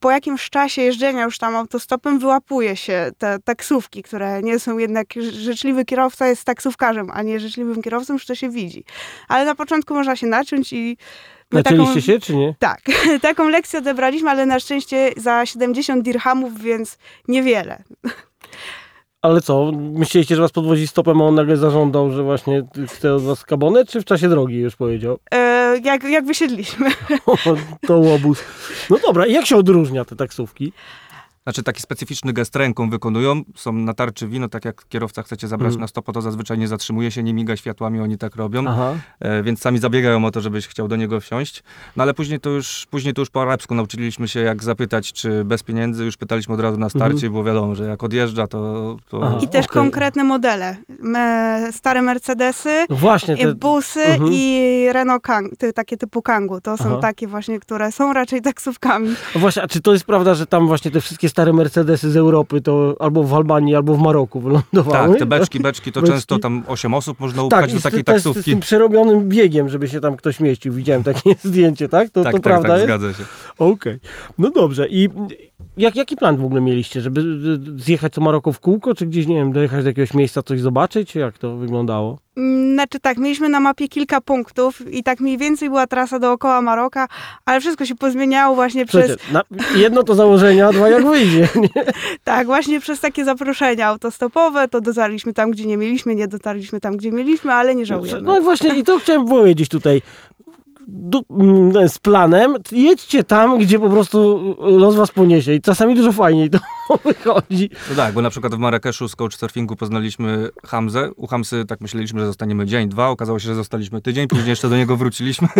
po 0.00 0.10
jakimś 0.10 0.50
czasie 0.50 0.82
jeżdżenia 0.82 1.24
już 1.24 1.38
tam 1.38 1.56
autostopem 1.56 2.18
wyłapuje 2.18 2.76
się 2.76 3.10
te 3.18 3.38
taksówki, 3.38 4.02
które 4.02 4.42
nie 4.42 4.58
są 4.58 4.78
jednak 4.78 5.06
życzliwy 5.30 5.84
kierowca 5.84 6.26
jest 6.26 6.44
taksówkarzem, 6.44 7.10
a 7.12 7.22
nie 7.22 7.40
życzliwym 7.40 7.82
kierowcą, 7.82 8.12
już 8.12 8.26
to 8.26 8.34
się 8.34 8.48
widzi. 8.48 8.84
Ale 9.28 9.44
na 9.44 9.54
początku 9.54 9.94
można 9.94 10.16
się 10.16 10.26
naciąć 10.26 10.72
i 10.72 10.96
Nacięliście 11.52 12.02
się, 12.02 12.20
czy 12.20 12.36
nie? 12.36 12.54
tak, 12.58 12.80
taką 13.22 13.48
lekcję 13.48 13.78
odebraliśmy, 13.78 14.30
ale 14.30 14.46
na 14.46 14.60
szczęście 14.60 15.10
za 15.16 15.46
70 15.46 16.04
dirhamów, 16.04 16.60
więc 16.60 16.98
niewiele. 17.28 17.82
Ale 19.22 19.40
co, 19.40 19.72
myśleliście, 19.74 20.36
że 20.36 20.42
was 20.42 20.52
podwozi 20.52 20.88
stopem, 20.88 21.20
a 21.20 21.24
on 21.24 21.34
nagle 21.34 21.56
zażądał, 21.56 22.10
że 22.10 22.22
właśnie 22.22 22.62
chce 22.88 23.14
od 23.14 23.22
was 23.22 23.44
kabonę, 23.44 23.84
czy 23.84 24.00
w 24.00 24.04
czasie 24.04 24.28
drogi 24.28 24.56
już 24.56 24.76
powiedział? 24.76 25.18
E, 25.32 25.78
jak, 25.84 26.04
jak 26.04 26.24
wysiedliśmy. 26.24 26.90
O, 27.26 27.36
to 27.86 27.98
łobuz. 27.98 28.44
No 28.90 28.98
dobra, 29.06 29.26
jak 29.26 29.46
się 29.46 29.56
odróżnia 29.56 30.04
te 30.04 30.16
taksówki? 30.16 30.72
Znaczy 31.48 31.62
taki 31.62 31.82
specyficzny 31.82 32.32
gest 32.32 32.56
ręką 32.56 32.90
wykonują, 32.90 33.42
są 33.56 33.72
na 33.72 33.94
tarczy 33.94 34.28
wino, 34.28 34.48
tak 34.48 34.64
jak 34.64 34.84
kierowca 34.88 35.22
chcecie 35.22 35.48
zabrać 35.48 35.66
Mhm. 35.68 35.80
na 35.80 35.86
stopo, 35.86 36.12
to 36.12 36.20
zazwyczaj 36.22 36.58
nie 36.58 36.68
zatrzymuje 36.68 37.10
się, 37.10 37.22
nie 37.22 37.34
miga 37.34 37.56
światłami, 37.56 38.00
oni 38.00 38.18
tak 38.18 38.36
robią, 38.36 38.64
Aha. 38.68 38.94
e, 39.20 39.42
więc 39.42 39.60
sami 39.60 39.78
zabiegają 39.78 40.24
o 40.24 40.30
to, 40.30 40.40
żebyś 40.40 40.66
chciał 40.66 40.88
do 40.88 40.96
niego 40.96 41.20
wsiąść. 41.20 41.62
No 41.96 42.02
ale 42.02 42.14
później 42.14 42.40
to 42.40 42.50
już, 42.50 42.86
później 42.90 43.14
to 43.14 43.22
już 43.22 43.30
po 43.30 43.42
arabsku 43.42 43.74
nauczyliśmy 43.74 44.28
się 44.28 44.40
jak 44.40 44.62
zapytać, 44.64 45.12
czy 45.12 45.44
bez 45.44 45.62
pieniędzy, 45.62 46.04
już 46.04 46.16
pytaliśmy 46.16 46.54
od 46.54 46.60
razu 46.60 46.78
na 46.78 46.88
starcie, 46.88 47.14
Mhm. 47.14 47.32
było 47.32 47.44
wiadomo, 47.44 47.74
że 47.74 47.84
jak 47.84 48.04
odjeżdża, 48.04 48.46
to... 48.46 48.96
to 49.08 49.20
Aha. 49.22 49.38
I 49.42 49.48
też 49.48 49.66
okej. 49.66 49.82
konkretne 49.82 50.24
modele. 50.24 50.76
Me, 51.00 51.68
stare 51.72 52.02
Mercedesy, 52.02 52.86
No 52.90 52.96
właśnie, 52.96 53.34
i 53.34 53.38
te, 53.42 53.54
busy 53.54 54.04
Mhm. 54.04 54.30
i 54.32 54.86
Renault 54.92 55.22
Kang, 55.22 55.56
ty, 55.58 55.72
takie 55.72 55.96
typu 55.96 56.22
Kangu. 56.22 56.60
To 56.60 56.76
są 56.76 56.84
Aha. 56.84 56.98
takie 57.00 57.26
właśnie, 57.26 57.60
które 57.60 57.92
są 57.92 58.12
raczej 58.12 58.42
taksówkami. 58.42 59.14
właśnie, 59.34 59.62
a 59.62 59.68
czy 59.68 59.80
to 59.80 59.92
jest 59.92 60.04
prawda, 60.04 60.34
że 60.34 60.46
tam 60.46 60.66
właśnie 60.66 60.90
te 60.90 61.00
wszystkie 61.00 61.28
stare 61.38 61.52
Mercedesy 61.52 62.10
z 62.10 62.16
Europy 62.16 62.60
to 62.60 62.96
albo 62.98 63.24
w 63.24 63.34
Albanii, 63.34 63.74
albo 63.74 63.94
w 63.94 63.98
Maroku 63.98 64.40
wylądowały? 64.40 65.08
Tak, 65.10 65.18
te 65.18 65.26
beczki, 65.26 65.60
beczki, 65.60 65.92
to 65.92 66.00
Beczki. 66.00 66.14
często 66.14 66.38
tam 66.38 66.62
8 66.66 66.94
osób 66.94 67.20
można 67.20 67.42
Tak, 67.42 67.46
upchać 67.46 67.70
i 67.70 67.74
do 67.74 67.80
z, 67.80 67.82
takiej 67.82 68.04
też 68.04 68.20
z 68.20 68.24
taksówki. 68.24 68.50
tym 68.50 68.60
przerobionym 68.60 69.28
biegiem, 69.28 69.68
żeby 69.68 69.88
się 69.88 70.00
tam 70.00 70.16
ktoś 70.16 70.40
mieścił. 70.40 70.72
Widziałem 70.72 71.02
takie 71.04 71.34
zdjęcie, 71.44 71.88
tak? 71.88 72.10
To, 72.10 72.22
tak, 72.24 72.32
to 72.32 72.38
tak, 72.38 72.42
prawda 72.42 72.68
tak, 72.68 72.76
jest? 72.76 72.84
zgadza 72.86 73.12
się. 73.14 73.24
Okej. 73.58 73.98
No 74.38 74.50
dobrze. 74.50 74.88
I 74.88 75.08
jak, 75.78 75.96
jaki 75.96 76.16
plan 76.16 76.36
w 76.36 76.44
ogóle 76.44 76.60
mieliście? 76.60 77.00
Żeby 77.00 77.20
y, 77.20 77.82
zjechać 77.82 78.12
co 78.12 78.20
Maroko 78.20 78.52
w 78.52 78.60
kółko, 78.60 78.94
czy 78.94 79.06
gdzieś, 79.06 79.26
nie 79.26 79.34
wiem, 79.34 79.52
dojechać 79.52 79.84
do 79.84 79.90
jakiegoś 79.90 80.14
miejsca, 80.14 80.42
coś 80.42 80.60
zobaczyć? 80.60 81.14
Jak 81.14 81.38
to 81.38 81.56
wyglądało? 81.56 82.18
Mm, 82.36 82.68
Znaczy 82.78 83.00
tak, 83.00 83.18
mieliśmy 83.18 83.48
na 83.48 83.60
mapie 83.60 83.88
kilka 83.88 84.20
punktów 84.20 84.92
i 84.92 85.02
tak 85.02 85.20
mniej 85.20 85.38
więcej 85.38 85.68
była 85.68 85.86
trasa 85.86 86.18
dookoła 86.18 86.62
Maroka, 86.62 87.08
ale 87.44 87.60
wszystko 87.60 87.86
się 87.86 87.94
pozmieniało 87.94 88.54
właśnie 88.54 88.86
przez, 88.86 89.06
Słuchajcie, 89.06 89.32
na, 89.32 89.42
jedno 89.80 90.02
to 90.02 90.14
założenia, 90.14 90.68
a 90.68 90.72
dwa 90.72 90.88
jak 90.88 91.06
wyjdzie. 91.06 91.48
Nie? 91.62 91.84
tak, 92.24 92.46
właśnie 92.46 92.80
przez 92.80 93.00
takie 93.00 93.24
zaproszenia 93.24 93.86
autostopowe, 93.86 94.68
to 94.68 94.80
dotarliśmy 94.80 95.32
tam, 95.32 95.50
gdzie 95.50 95.66
nie 95.66 95.76
mieliśmy, 95.76 96.14
nie 96.14 96.28
dotarliśmy 96.28 96.80
tam, 96.80 96.96
gdzie 96.96 97.12
mieliśmy, 97.12 97.52
ale 97.52 97.74
nie 97.74 97.86
żałujemy. 97.86 98.22
No 98.22 98.38
i 98.38 98.42
właśnie, 98.42 98.78
i 98.78 98.84
to 98.84 98.98
chciałem 98.98 99.26
powiedzieć 99.26 99.68
tutaj. 99.68 100.02
Mm, 100.88 101.88
z 101.88 101.98
planem, 101.98 102.54
jedźcie 102.72 103.24
tam, 103.24 103.58
gdzie 103.58 103.78
po 103.78 103.90
prostu 103.90 104.40
los 104.60 104.94
was 104.94 105.10
poniesie 105.10 105.54
i 105.54 105.60
czasami 105.60 105.94
dużo 105.94 106.12
fajniej 106.12 106.50
to 106.50 106.58
wychodzi. 107.04 107.70
No 107.90 107.96
tak, 107.96 108.14
bo 108.14 108.22
na 108.22 108.30
przykład 108.30 108.54
w 108.54 108.58
Marrakeszu 108.58 109.08
z 109.08 109.16
couchsurfingu 109.16 109.76
poznaliśmy 109.76 110.48
Hamzę. 110.66 111.10
U 111.16 111.26
Hamzy 111.26 111.64
tak 111.64 111.80
myśleliśmy, 111.80 112.20
że 112.20 112.26
zostaniemy 112.26 112.66
dzień, 112.66 112.88
dwa. 112.88 113.08
Okazało 113.08 113.38
się, 113.38 113.46
że 113.46 113.54
zostaliśmy 113.54 114.02
tydzień, 114.02 114.28
później 114.28 114.48
jeszcze 114.48 114.68
do 114.68 114.76
niego 114.76 114.96
wróciliśmy. 114.96 115.48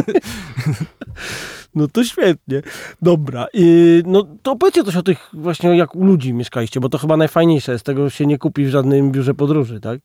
No 1.74 1.88
to 1.88 2.04
świetnie. 2.04 2.62
Dobra. 3.02 3.46
Yy, 3.54 4.02
no 4.06 4.24
to 4.42 4.52
opowiedzcie 4.52 4.84
coś 4.84 4.96
o 4.96 5.02
tych 5.02 5.30
właśnie, 5.32 5.76
jak 5.76 5.96
u 5.96 6.04
ludzi 6.04 6.32
mieszkaliście, 6.32 6.80
bo 6.80 6.88
to 6.88 6.98
chyba 6.98 7.16
najfajniejsze. 7.16 7.78
Z 7.78 7.82
tego 7.82 8.10
się 8.10 8.26
nie 8.26 8.38
kupi 8.38 8.64
w 8.64 8.70
żadnym 8.70 9.12
biurze 9.12 9.34
podróży, 9.34 9.80
tak? 9.80 10.00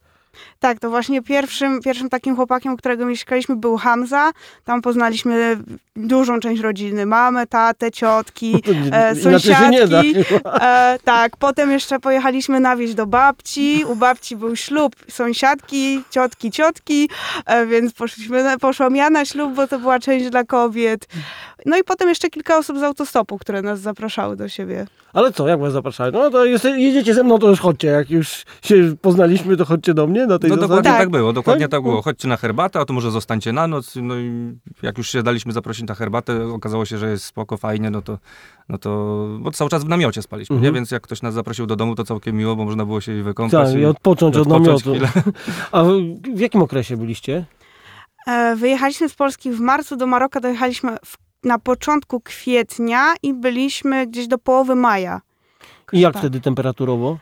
Tak, 0.60 0.80
to 0.80 0.90
właśnie 0.90 1.22
pierwszym, 1.22 1.82
pierwszym 1.82 2.10
takim 2.10 2.36
chłopakiem, 2.36 2.78
którego 2.78 3.06
mieszkaliśmy, 3.06 3.56
był 3.56 3.78
Hamza. 3.78 4.32
Tam 4.64 4.82
poznaliśmy 4.82 5.58
dużą 5.96 6.40
część 6.40 6.62
rodziny. 6.62 7.06
Mamę, 7.06 7.48
tatę, 7.48 7.92
ciotki, 7.92 8.54
nie- 8.86 8.94
e, 8.94 9.16
sąsiadki. 9.16 10.16
E, 10.62 10.98
tak, 11.04 11.38
potem 11.38 11.72
jeszcze 11.72 12.00
pojechaliśmy 12.00 12.60
na 12.60 12.76
wieś 12.76 12.94
do 12.94 13.06
babci. 13.06 13.84
U 13.88 13.96
babci 13.96 14.36
był 14.36 14.56
ślub 14.56 14.96
sąsiadki, 15.10 16.04
ciotki, 16.10 16.52
ciotki, 16.52 17.10
e, 17.46 17.66
więc 17.66 17.94
poszliśmy, 17.94 18.44
poszłam 18.62 18.96
ja 18.96 19.10
na 19.10 19.26
ślub, 19.26 19.54
bo 19.54 19.68
to 19.68 19.80
była 19.80 20.00
część 20.00 20.30
dla 20.30 20.44
kobiet. 20.44 21.08
No 21.66 21.78
i 21.78 21.84
potem 21.84 22.10
jeszcze 22.10 22.30
kilka 22.30 22.58
osób 22.58 22.80
z 22.80 22.84
autostopu, 22.84 23.38
które 23.38 23.62
nas 23.62 23.80
zapraszały 23.80 24.36
do 24.36 24.50
siebie. 24.50 24.86
Ale 25.14 25.32
co, 25.32 25.48
jak 25.48 25.60
was 25.60 25.74
zapraszali? 25.74 26.14
No 26.14 26.30
to 26.30 26.46
jest, 26.46 26.66
jedziecie 26.66 27.14
ze 27.14 27.24
mną, 27.24 27.40
to 27.40 27.50
już 27.50 27.60
chodźcie. 27.60 27.88
Jak 27.88 28.10
już 28.12 28.44
się 28.64 28.96
poznaliśmy, 29.02 29.58
to 29.58 29.66
chodźcie 29.66 29.94
do 29.94 30.08
mnie 30.08 30.23
na 30.28 30.40
tej 30.40 30.50
No 30.50 30.56
zasadzie. 30.56 30.68
dokładnie 30.68 30.92
tak, 30.92 31.00
Tak. 31.00 31.10
było, 31.10 31.34
dokładnie 31.34 31.64
Tak? 31.66 31.72
tak 31.72 31.82
było. 31.84 32.02
Chodźcie 32.02 32.28
na 32.28 32.38
herbatę, 32.38 32.80
a 32.80 32.86
to 32.86 32.94
może 32.94 33.12
zostańcie 33.12 33.54
na 33.54 33.68
noc. 33.68 33.96
No 34.02 34.16
i 34.20 34.54
jak 34.82 34.98
już 34.98 35.10
się 35.10 35.24
daliśmy 35.24 35.52
zaprosić 35.54 35.88
na 35.88 35.96
herbatę, 35.96 36.48
okazało 36.54 36.86
się, 36.86 36.98
że 36.98 37.10
jest 37.12 37.26
spoko, 37.26 37.58
fajnie, 37.58 37.90
no 37.90 38.02
to, 38.02 38.18
no 38.70 38.78
to 38.78 38.90
bo 39.40 39.52
cały 39.52 39.70
czas 39.70 39.84
w 39.84 39.88
namiocie 39.88 40.22
spaliśmy, 40.22 40.56
Mhm. 40.56 40.74
nie? 40.74 40.76
Więc 40.80 40.92
jak 40.92 41.04
ktoś 41.04 41.22
nas 41.22 41.34
zaprosił 41.34 41.66
do 41.66 41.76
domu, 41.76 41.96
to 41.96 42.04
całkiem 42.04 42.36
miło, 42.36 42.56
bo 42.56 42.66
można 42.66 42.86
było 42.86 43.02
się 43.02 43.20
i 43.20 43.22
wykąpać. 43.22 43.68
Tak, 43.70 43.78
i 43.78 43.82
i 43.82 43.86
odpocząć 43.86 44.36
od 44.38 44.48
namiotu. 44.48 44.80
chwilę. 44.92 45.10
A 45.72 45.84
w, 45.84 45.90
w 46.36 46.40
jakim 46.40 46.62
okresie 46.62 46.98
byliście? 46.98 47.46
E, 48.28 48.56
Wyjechaliśmy 48.56 49.10
z 49.10 49.16
Polski 49.16 49.52
w 49.52 49.60
marcu, 49.60 49.96
do 49.96 50.08
Maroka 50.08 50.40
dojechaliśmy 50.40 50.98
w, 51.06 51.18
na 51.44 51.60
początku 51.60 52.20
kwietnia 52.22 53.14
i 53.24 53.34
byliśmy 53.34 54.08
gdzieś 54.08 54.28
do 54.28 54.38
połowy 54.38 54.76
maja. 54.76 55.22
I 55.94 56.00
jak 56.00 56.14
Tak. 56.14 56.22
wtedy 56.22 56.42
temperaturowo? 56.42 57.18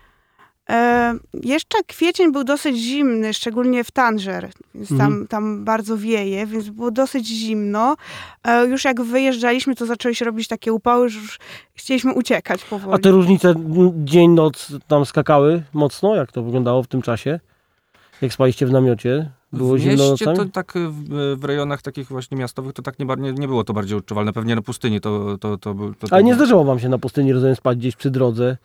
E, 0.72 1.14
jeszcze 1.44 1.78
kwiecień 1.88 2.32
był 2.32 2.44
dosyć 2.44 2.78
zimny, 2.78 3.34
szczególnie 3.34 3.84
w 3.84 3.92
Tanger, 3.92 4.50
więc 4.76 4.92
Mhm. 4.92 5.10
tam, 5.12 5.28
tam 5.28 5.64
bardzo 5.66 5.98
wieje, 5.98 6.46
więc 6.48 6.70
było 6.70 6.92
dosyć 6.92 7.28
zimno. 7.28 7.96
E, 8.44 8.66
już 8.66 8.86
jak 8.86 9.02
wyjeżdżaliśmy, 9.02 9.76
to 9.76 9.86
zaczęły 9.86 10.16
się 10.16 10.26
robić 10.26 10.48
takie 10.48 10.74
upały, 10.74 11.10
że 11.10 11.20
już 11.20 11.40
chcieliśmy 11.74 12.14
uciekać 12.14 12.64
powoli. 12.64 12.96
A 12.96 12.98
te 13.00 13.12
różnice 13.12 13.50
m, 13.50 13.92
dzień, 14.06 14.32
noc 14.32 14.74
tam 14.88 15.06
skakały 15.06 15.64
mocno? 15.74 16.16
Jak 16.16 16.32
to 16.32 16.44
wyglądało 16.44 16.84
w 16.84 16.88
tym 16.88 17.02
czasie? 17.02 17.40
Jak 18.22 18.34
spaliście 18.34 18.66
w 18.66 18.72
namiocie? 18.72 19.30
Było 19.54 19.74
w 19.76 19.78
zimno 19.78 20.10
mieście 20.12 20.26
nocami? 20.26 20.38
to 20.50 20.54
tak 20.54 20.74
w, 20.90 21.36
w 21.40 21.44
rejonach 21.46 21.82
takich 21.82 22.08
właśnie 22.08 22.38
miastowych 22.38 22.74
to 22.74 22.82
tak 22.82 23.00
nie, 23.00 23.06
nie, 23.18 23.34
nie 23.34 23.48
było 23.48 23.64
to 23.64 23.74
bardziej 23.74 23.98
odczuwalne. 23.98 24.34
Pewnie 24.34 24.56
na 24.56 24.62
pustyni 24.62 25.02
to, 25.02 25.38
to, 25.38 25.58
to, 25.58 25.74
był- 25.74 25.94
to, 25.96 26.08
to 26.08 26.16
Ale 26.16 26.24
nie 26.24 26.36
zdarzyło 26.36 26.64
wam 26.64 26.80
się 26.80 26.90
na 26.90 26.98
pustyni, 26.98 27.34
rozumiem, 27.34 27.56
spać 27.56 27.78
gdzieś 27.78 27.96
przy 27.96 28.10
drodze? 28.12 28.58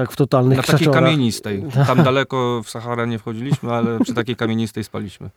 Tak 0.00 0.12
w 0.12 0.16
totalnych 0.16 0.56
Na 0.56 0.62
takiej 0.62 0.88
kamienistej. 0.88 1.64
Tam 1.86 2.02
daleko 2.02 2.62
w 2.64 2.70
Saharę 2.70 3.06
nie 3.06 3.18
wchodziliśmy, 3.18 3.72
ale 3.72 4.00
przy 4.00 4.14
takiej 4.14 4.36
kamienistej 4.36 4.84
spaliśmy. 4.84 5.30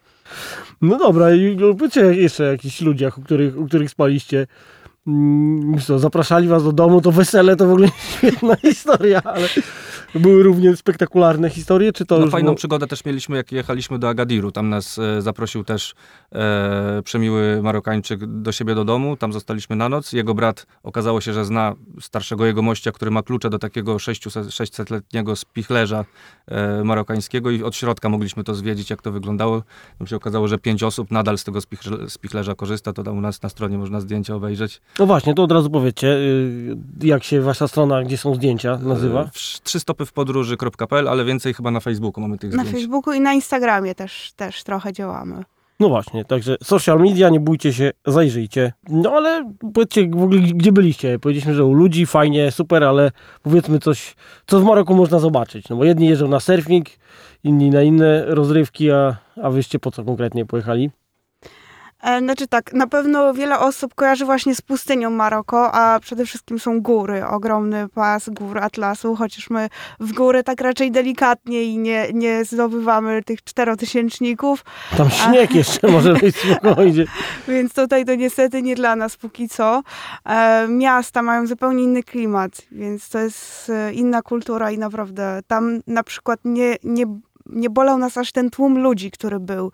No 0.82 0.98
dobra, 0.98 1.36
i 1.36 1.64
opowiedzcie 1.64 2.02
jeszcze 2.02 2.44
o 2.44 2.48
jakichś 2.48 2.82
ludziach, 2.82 3.18
u 3.18 3.22
których, 3.22 3.58
u 3.58 3.68
których 3.68 3.90
spaliście. 3.90 4.48
Mm, 5.08 5.80
Co, 5.80 6.00
zapraszali 6.00 6.48
was 6.48 6.64
do 6.64 6.72
domu, 6.72 7.02
to 7.02 7.12
wesele 7.12 7.56
to 7.56 7.68
w 7.68 7.72
ogóle 7.72 7.88
świetna 8.18 8.56
historia, 8.56 9.22
ale 9.24 9.48
były 10.16 10.44
równie 10.44 10.76
spektakularne 10.76 11.50
historie, 11.50 11.94
czy 11.94 12.06
to 12.06 12.20
No, 12.20 12.28
fajną 12.28 12.46
było... 12.48 12.56
przygodę 12.56 12.88
też 12.88 13.06
mieliśmy, 13.06 13.38
jak 13.38 13.52
jechaliśmy 13.52 14.00
do 14.00 14.10
Agadiru. 14.10 14.52
Tam 14.52 14.70
nas 14.70 15.00
e, 15.00 15.22
zaprosił 15.22 15.64
też 15.64 15.94
e, 16.32 17.02
przemiły 17.04 17.60
Marokańczyk 17.64 18.26
do 18.26 18.52
siebie 18.52 18.76
do 18.76 18.86
domu. 18.86 19.18
Tam 19.18 19.34
zostaliśmy 19.34 19.76
na 19.76 19.90
noc. 19.90 20.14
Jego 20.14 20.34
brat 20.34 20.66
okazało 20.84 21.22
się, 21.22 21.34
że 21.34 21.46
zna 21.46 21.74
starszego 22.02 22.46
jegomościa, 22.46 22.92
który 22.92 23.12
ma 23.12 23.24
klucze 23.24 23.50
do 23.50 23.60
takiego 23.60 24.00
600 24.00 24.34
600-letniego 24.34 25.36
spichlerza 25.36 26.06
e, 26.48 26.84
marokańskiego 26.84 27.52
i 27.52 27.64
od 27.64 27.76
środka 27.76 28.10
mogliśmy 28.10 28.44
to 28.44 28.56
zwiedzić, 28.56 28.90
jak 28.90 29.02
to 29.02 29.12
wyglądało. 29.12 29.64
Tam 29.98 30.08
się 30.08 30.16
okazało, 30.16 30.48
że 30.48 30.58
pięć 30.58 30.84
osób 30.84 31.12
nadal 31.12 31.38
z 31.38 31.44
tego 31.44 31.60
spichle- 31.60 32.10
spichlerza 32.10 32.56
korzysta. 32.56 32.94
To 32.94 33.04
tam 33.04 33.18
u 33.18 33.22
nas 33.22 33.42
na 33.42 33.50
stronie 33.50 33.78
można 33.78 34.02
zdjęcia 34.02 34.36
obejrzeć. 34.36 34.82
No 35.00 35.06
właśnie, 35.06 35.34
to 35.34 35.44
od 35.44 35.52
razu 35.52 35.70
powiedzcie, 35.70 36.08
y, 36.08 36.76
jak 37.04 37.24
się 37.24 37.42
wasza 37.42 37.68
strona, 37.68 38.04
gdzie 38.04 38.18
są 38.18 38.36
zdjęcia, 38.36 38.78
nazywa? 38.82 39.22
E, 39.22 39.28
w- 39.34 39.62
Trzy 39.64 39.80
stopy 39.80 40.06
w 40.06 40.14
podróży.pl, 40.14 41.08
ale 41.08 41.26
więcej 41.26 41.54
chyba 41.54 41.72
na 41.72 41.80
Facebooku 41.80 42.22
mamy 42.22 42.38
tych 42.38 42.54
Na 42.54 42.64
zdjęć. 42.64 42.78
Facebooku 42.78 43.14
i 43.14 43.20
na 43.22 43.34
Instagramie 43.34 43.96
też, 43.96 44.32
też 44.36 44.64
trochę 44.64 44.94
działamy. 44.94 45.44
No 45.80 45.90
właśnie, 45.90 46.26
także 46.26 46.56
social 46.64 47.00
media, 47.00 47.30
nie 47.30 47.40
bójcie 47.40 47.74
się, 47.74 47.92
zajrzyjcie. 48.08 48.74
No 48.90 49.12
ale 49.12 49.54
powiedzcie 49.74 50.10
w 50.10 50.24
ogóle, 50.24 50.40
gdzie 50.42 50.72
byliście? 50.72 51.20
Powiedzieliśmy, 51.20 51.54
że 51.54 51.66
u 51.66 51.74
ludzi 51.74 52.06
fajnie, 52.06 52.52
super, 52.52 52.84
ale 52.84 53.12
powiedzmy 53.44 53.80
coś, 53.80 54.16
co 54.48 54.60
w 54.60 54.64
Maroku 54.64 54.96
można 54.96 55.20
zobaczyć. 55.20 55.70
No 55.70 55.76
bo 55.76 55.84
jedni 55.86 56.08
jeżdżą 56.08 56.28
na 56.28 56.40
surfing, 56.40 56.86
inni 57.44 57.70
na 57.70 57.82
inne 57.82 58.26
rozrywki, 58.26 58.92
a, 58.92 59.18
a 59.44 59.50
wyście 59.50 59.80
po 59.80 59.92
co 59.92 60.04
konkretnie 60.04 60.46
pojechali? 60.46 60.90
E, 62.04 62.20
Znaczy 62.20 62.48
tak, 62.48 62.74
na 62.74 62.88
pewno 62.88 63.34
wiele 63.34 63.60
osób 63.60 63.96
kojarzy 63.96 64.26
właśnie 64.26 64.56
z 64.56 64.62
pustynią 64.62 65.10
Maroko, 65.10 65.72
a 65.72 66.00
przede 66.00 66.26
wszystkim 66.26 66.60
są 66.60 66.82
góry, 66.82 67.26
ogromny 67.26 67.90
pas 67.90 68.30
gór 68.30 68.58
Atlasu, 68.58 69.16
chociaż 69.16 69.50
my 69.50 69.70
w 70.00 70.14
góry 70.14 70.44
tak 70.44 70.62
raczej 70.62 70.92
delikatnie 70.92 71.64
i 71.64 71.78
nie, 71.78 72.08
nie 72.14 72.46
zdobywamy 72.46 73.24
tych 73.24 73.44
czterotysięczników, 73.44 74.66
Tam 74.98 75.10
śnieg 75.10 75.56
jeszcze 75.56 75.88
może 75.88 76.14
być 76.14 76.36
spokojnie. 76.36 77.06
więc 77.48 77.74
tutaj 77.74 78.06
to 78.06 78.16
niestety 78.16 78.62
nie 78.62 78.76
dla 78.76 78.96
nas 78.96 79.18
póki 79.18 79.50
co. 79.50 79.84
E, 80.26 80.68
miasta 80.68 81.22
mają 81.22 81.48
zupełnie 81.48 81.84
inny 81.84 82.04
klimat, 82.04 82.52
więc 82.72 83.10
to 83.10 83.20
jest 83.20 83.70
e, 83.70 83.94
inna 83.94 84.22
kultura 84.22 84.72
i 84.72 84.78
naprawdę 84.78 85.40
tam 85.48 85.80
na 85.88 86.04
przykład 86.04 86.40
nie, 86.46 86.76
nie, 86.84 87.06
nie 87.46 87.70
bolał 87.70 87.98
nas 87.98 88.18
aż 88.18 88.32
ten 88.32 88.50
tłum 88.50 88.80
ludzi, 88.80 89.12
który 89.12 89.40
był. 89.40 89.72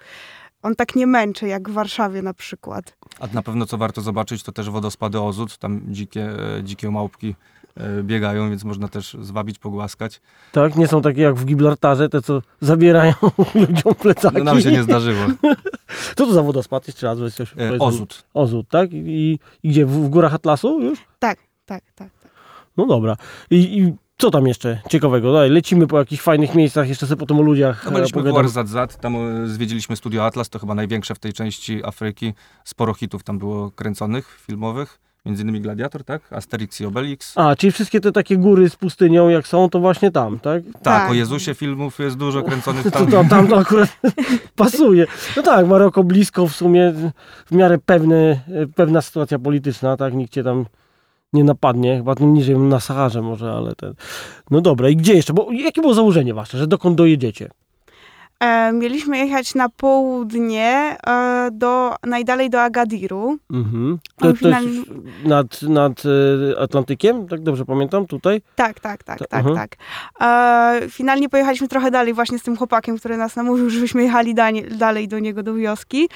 On 0.64 0.76
tak 0.76 0.96
nie 0.96 1.08
męczy 1.08 1.48
jak 1.48 1.70
w 1.70 1.74
Warszawie 1.74 2.22
na 2.22 2.34
przykład. 2.34 2.98
A 3.20 3.28
na 3.34 3.42
pewno 3.42 3.66
co 3.66 3.78
warto 3.78 4.02
zobaczyć, 4.02 4.44
to 4.44 4.52
też 4.52 4.70
wodospady 4.70 5.22
Ozut. 5.22 5.58
Tam 5.58 5.82
dzikie, 5.88 6.30
e, 6.58 6.64
dzikie 6.64 6.92
małpki 6.92 7.36
e, 7.78 8.04
biegają, 8.04 8.50
więc 8.50 8.64
można 8.64 8.88
też 8.88 9.18
zwabić, 9.22 9.60
pogłaskać. 9.60 10.22
Tak, 10.52 10.76
nie 10.76 10.88
są 10.88 11.02
takie 11.02 11.22
jak 11.22 11.36
w 11.36 11.46
Gibraltarze, 11.46 12.10
te 12.10 12.22
co 12.22 12.42
zabierają 12.62 13.14
ludziom 13.56 13.96
plecaki. 13.96 14.38
No, 14.38 14.44
nam 14.44 14.62
się 14.62 14.72
nie 14.72 14.84
zdarzyło. 14.84 15.26
Co 16.16 16.26
to 16.26 16.34
za 16.34 16.44
wodospad? 16.44 16.88
Jeszcze 16.88 17.08
raz 17.08 17.20
weź 17.20 17.34
coś 17.34 17.54
E. 17.58 17.80
Ozut. 17.80 18.24
Ozut, 18.34 18.70
tak? 18.70 18.94
I, 18.94 19.40
i 19.64 19.70
gdzie? 19.70 19.86
W, 19.86 19.92
w 19.92 20.10
górach 20.10 20.34
Atlasu 20.34 20.82
już? 20.82 21.00
Tak, 21.20 21.40
tak, 21.66 21.84
tak. 21.96 22.10
tak. 22.20 22.32
No 22.78 22.86
dobra. 22.86 23.18
I, 23.52 23.78
i 23.80 23.94
co 24.20 24.32
tam 24.32 24.48
jeszcze 24.48 24.82
ciekawego? 24.90 25.34
Daj, 25.34 25.50
lecimy 25.50 25.88
po 25.88 26.00
jakichś 26.00 26.22
fajnych 26.24 26.56
miejscach, 26.56 26.90
jeszcze 26.90 27.08
sobie 27.08 27.20
potem 27.20 27.40
o 27.40 27.42
ludziach 27.42 27.86
No, 27.86 27.92
e, 27.92 27.94
byliśmy 27.94 28.24
w. 28.24 28.28
Ouarzazate, 28.28 28.98
tam 28.98 29.16
e, 29.16 29.48
zwiedziliśmy 29.48 29.96
studio 29.96 30.26
Atlas, 30.26 30.50
to 30.50 30.60
chyba 30.60 30.76
największe 30.76 31.16
w 31.16 31.20
tej 31.20 31.34
części 31.34 31.86
Afryki. 31.86 32.34
Sporo 32.64 32.94
hitów 32.94 33.24
tam 33.24 33.40
było 33.40 33.72
kręconych, 33.72 34.40
filmowych. 34.48 35.00
Między 35.26 35.44
innymi 35.44 35.62
Gladiator, 35.62 36.04
tak? 36.04 36.34
Asterix 36.34 36.82
i 36.82 36.86
Obelix. 36.86 37.38
A, 37.38 37.56
czyli 37.56 37.72
wszystkie 37.72 38.00
te 38.02 38.12
takie 38.12 38.38
góry 38.38 38.70
z 38.70 38.76
pustynią, 38.76 39.30
jak 39.30 39.48
są, 39.48 39.70
to 39.70 39.80
właśnie 39.80 40.12
tam, 40.12 40.40
tak? 40.40 40.64
Tak, 40.74 40.82
Tak. 40.82 41.12
o 41.12 41.14
Jezusie 41.14 41.54
filmów 41.54 42.00
jest 42.00 42.18
dużo 42.18 42.44
kręconych 42.44 42.92
tam. 42.92 43.08
to, 43.08 43.24
tam 43.30 43.48
to 43.48 43.58
akurat 43.58 43.90
pasuje. 44.56 45.08
No 45.38 45.44
tak, 45.44 45.68
Maroko 45.68 46.04
blisko 46.04 46.48
w 46.48 46.56
sumie, 46.56 46.94
w 47.46 47.52
miarę 47.56 47.78
pewny, 47.86 48.40
pewna 48.76 49.02
sytuacja 49.02 49.40
polityczna, 49.40 49.98
tak? 49.98 50.14
Nikt 50.14 50.34
cię 50.34 50.44
tam 50.44 50.66
nie 51.34 51.44
napadnie, 51.44 51.98
chyba 51.98 52.16
tu 52.16 52.26
niżej 52.26 52.58
na 52.58 52.80
Saharze 52.80 53.22
może, 53.22 53.52
ale 53.52 53.76
ten... 53.76 53.94
No 54.52 54.62
dobra, 54.62 54.90
i 54.90 54.96
gdzie 54.96 55.14
jeszcze? 55.14 55.34
Bo 55.34 55.52
jakie 55.52 55.82
było 55.82 55.94
założenie 55.94 56.34
wasze, 56.34 56.58
że 56.58 56.68
dokąd 56.68 56.96
dojedziecie? 56.96 57.50
E, 58.40 58.74
mieliśmy 58.74 59.18
jechać 59.18 59.56
na 59.56 59.70
południe, 59.70 60.98
e, 61.08 61.50
do, 61.52 61.96
najdalej 62.04 62.50
do 62.50 62.62
Agadiru. 62.62 63.38
Mhm. 63.52 64.00
To, 64.16 64.34
finalnie- 64.34 64.84
nad, 65.26 65.62
nad 65.62 66.04
e, 66.06 66.60
Atlantykiem, 66.60 67.28
tak 67.28 67.42
dobrze 67.42 67.66
pamiętam, 67.66 68.08
tutaj? 68.08 68.42
Tak, 68.56 68.80
tak, 68.80 69.04
tak, 69.04 69.20
tak, 69.20 69.46
mhm. 69.46 69.56
tak. 69.56 69.76
E, 70.22 70.90
finalnie 70.90 71.30
pojechaliśmy 71.30 71.68
trochę 71.68 71.92
dalej 71.92 72.14
właśnie 72.14 72.40
z 72.40 72.44
tym 72.44 72.58
chłopakiem, 72.58 72.98
który 72.98 73.18
nas 73.18 73.36
namówił, 73.36 73.70
żebyśmy 73.70 74.04
jechali 74.04 74.36
danie, 74.36 74.64
dalej 74.64 75.08
do 75.08 75.20
niego, 75.20 75.44
do 75.44 75.54
wioski. 75.54 76.10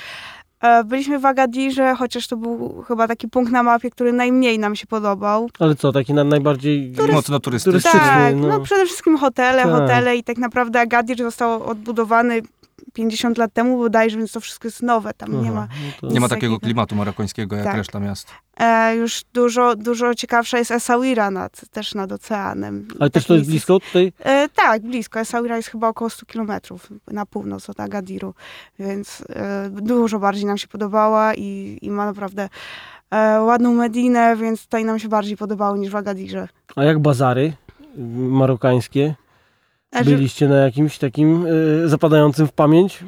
E, 0.63 0.83
byliśmy 0.83 1.19
w 1.19 1.25
Agadirze, 1.25 1.95
chociaż 1.95 2.27
to 2.27 2.37
był 2.37 2.83
chyba 2.87 3.07
taki 3.07 3.27
punkt 3.27 3.51
na 3.51 3.63
mapie, 3.63 3.91
który 3.91 4.13
najmniej 4.13 4.59
nam 4.59 4.75
się 4.75 4.87
podobał. 4.87 5.49
Ale 5.59 5.75
co, 5.75 5.91
taki 5.91 6.13
na 6.13 6.23
najbardziej... 6.23 6.93
Mocno 7.11 7.39
turystyczny. 7.39 7.81
turystyczny. 7.81 8.09
Tak, 8.09 8.35
no. 8.35 8.47
no. 8.47 8.59
przede 8.59 8.85
wszystkim 8.85 9.17
hotele, 9.17 9.63
Tak. 9.63 9.71
hotele 9.71 10.15
i 10.17 10.23
tak 10.23 10.37
naprawdę 10.37 10.79
Agadir 10.79 11.17
został 11.17 11.63
odbudowany 11.63 12.41
50 12.93 13.37
lat 13.37 13.53
temu 13.53 13.77
bodajże, 13.77 14.17
więc 14.17 14.31
to 14.31 14.39
wszystko 14.39 14.67
jest 14.67 14.81
nowe, 14.83 15.13
tam 15.13 15.41
nie 15.43 15.49
Aha, 15.49 15.53
ma 15.53 15.61
no 16.01 16.07
to- 16.09 16.13
Nie 16.13 16.19
ma 16.19 16.29
takiego 16.29 16.59
klimatu 16.59 16.95
marokońskiego 16.95 17.55
jak 17.55 17.65
Tak. 17.65 17.75
reszta 17.75 17.99
miast. 17.99 18.27
E, 18.59 18.95
już 18.95 19.21
dużo, 19.33 19.75
dużo 19.75 20.15
ciekawsza 20.15 20.57
jest 20.57 20.71
Essaouira 20.71 21.31
nad, 21.31 21.69
też 21.69 21.95
nad 21.95 22.11
oceanem. 22.11 22.87
Ale 22.99 23.09
też 23.09 23.23
Tak 23.23 23.27
to 23.27 23.33
jest 23.35 23.49
blisko 23.49 23.79
tutaj? 23.79 24.13
E, 24.19 24.49
tak, 24.49 24.81
blisko. 24.81 25.19
Essaouira 25.19 25.57
jest 25.57 25.69
chyba 25.69 25.87
około 25.87 26.09
100 26.09 26.25
kilometrów 26.25 26.89
na 27.11 27.25
północ 27.25 27.69
od 27.69 27.79
Agadiru, 27.79 28.33
więc 28.79 29.23
e, 29.29 29.69
dużo 29.69 30.19
bardziej 30.19 30.45
nam 30.45 30.57
się 30.57 30.67
podobała 30.67 31.33
i, 31.35 31.79
i 31.81 31.91
ma 31.91 32.05
naprawdę 32.05 32.49
e, 33.11 33.41
ładną 33.41 33.73
Medinę, 33.73 34.35
więc 34.35 34.63
tutaj 34.63 34.85
nam 34.85 34.99
się 34.99 35.07
bardziej 35.09 35.37
podobało 35.37 35.77
niż 35.77 35.91
w 35.91 35.95
Agadirze. 35.95 36.47
A 36.75 36.83
jak 36.83 36.99
bazary 36.99 37.53
marokańskie? 38.17 39.15
Byliście 40.05 40.47
na 40.47 40.55
jakimś 40.55 40.97
takim 40.97 41.45
e, 41.85 41.87
zapadającym 41.87 42.47
w 42.47 42.51
pamięć? 42.51 42.99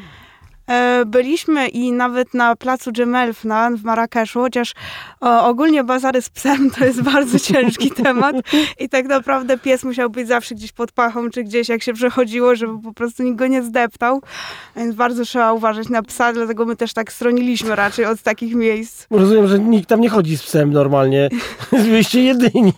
E, 0.67 1.05
Byliśmy 1.05 1.67
i 1.67 1.91
nawet 1.91 2.33
na 2.33 2.55
placu 2.55 2.91
Dżemelfna 2.91 3.69
w 3.77 3.83
Marrakeszu, 3.83 4.39
chociaż 4.39 4.73
o, 5.21 5.47
ogólnie 5.47 5.83
bazary 5.83 6.21
z 6.21 6.29
psem 6.29 6.71
to 6.71 6.85
jest 6.85 7.01
bardzo 7.13 7.39
ciężki 7.39 7.91
temat 7.91 8.35
i 8.79 8.89
tak 8.89 9.05
naprawdę 9.05 9.57
pies 9.57 9.83
musiał 9.83 10.09
być 10.09 10.27
zawsze 10.27 10.55
gdzieś 10.55 10.71
pod 10.71 10.91
pachą, 10.91 11.29
czy 11.29 11.43
gdzieś 11.43 11.69
jak 11.69 11.83
się 11.83 11.93
przechodziło, 11.93 12.55
żeby 12.55 12.81
po 12.81 12.93
prostu 12.93 13.23
nikt 13.23 13.37
go 13.37 13.47
nie 13.47 13.63
zdeptał, 13.63 14.21
więc 14.75 14.95
bardzo 14.95 15.25
trzeba 15.25 15.53
uważać 15.53 15.89
na 15.89 16.01
psa, 16.01 16.33
dlatego 16.33 16.65
my 16.65 16.75
też 16.75 16.93
tak 16.93 17.11
stroniliśmy 17.11 17.75
raczej 17.75 18.05
od 18.05 18.21
takich 18.21 18.55
miejsc. 18.55 19.07
Rozumiem, 19.11 19.47
że 19.47 19.59
nikt 19.59 19.89
tam 19.89 20.01
nie 20.01 20.09
chodzi 20.09 20.37
z 20.37 20.43
psem 20.43 20.73
normalnie. 20.73 21.29
Byliście 21.71 22.23
jedyni. 22.23 22.73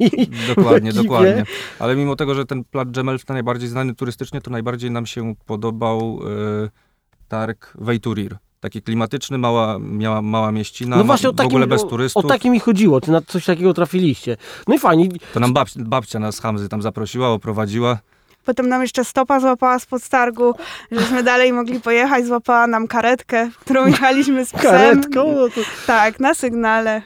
Dokładnie, 0.56 0.94
dokładnie. 0.94 1.44
Ale 1.80 1.96
mimo 1.96 2.16
tego, 2.16 2.34
że 2.34 2.46
ten 2.46 2.64
plac 2.64 2.90
Dżemelf 2.90 3.28
najbardziej 3.28 3.70
znany 3.70 3.96
turystycznie, 3.96 4.42
to 4.42 4.52
najbardziej 4.52 4.92
nam 4.92 5.06
się 5.06 5.36
podobał 5.46 6.20
e, 6.64 6.87
targ 7.28 7.74
Vejturir. 7.76 8.36
Taki 8.60 8.82
klimatyczny, 8.82 9.38
mała, 9.38 9.80
miała, 9.80 10.22
mała 10.22 10.52
mieścina, 10.52 10.98
No 10.98 11.04
właśnie 11.04 11.30
o 11.30 11.32
w 11.32 11.36
takim, 11.36 11.48
ogóle 11.52 11.68
bez 11.68 11.84
o, 11.84 11.88
turystów. 11.88 12.26
o 12.26 12.28
takim 12.28 12.54
mi 12.54 12.60
chodziło, 12.60 13.02
czy 13.02 13.12
na 13.12 13.22
coś 13.22 13.46
takiego 13.46 13.74
trafiliście. 13.74 14.38
No 14.68 14.76
i 14.76 14.80
fajnie. 14.80 15.10
To 15.34 15.40
nam 15.40 15.54
babcia, 15.54 15.80
babcia 15.84 16.20
nas 16.20 16.36
z 16.36 16.40
Hamzy 16.42 16.70
tam 16.70 16.82
zaprosiła, 16.82 17.30
oprowadziła. 17.30 17.98
Potem 18.46 18.70
nam 18.70 18.82
jeszcze 18.82 19.06
stopa 19.06 19.40
złapała 19.40 19.80
spod 19.80 20.10
targu, 20.10 20.54
żeśmy 20.92 21.24
dalej 21.24 21.54
mogli 21.54 21.80
pojechać, 21.80 22.26
złapała 22.26 22.68
nam 22.68 22.88
karetkę, 22.88 23.50
w 23.52 23.58
którą 23.58 23.86
jechaliśmy 23.88 24.46
z 24.46 24.50
psem. 24.52 24.62
Karetką? 24.72 25.36
No 25.36 25.50
to, 25.50 25.62
Tak, 25.88 26.20
na 26.20 26.34
sygnale. 26.34 27.02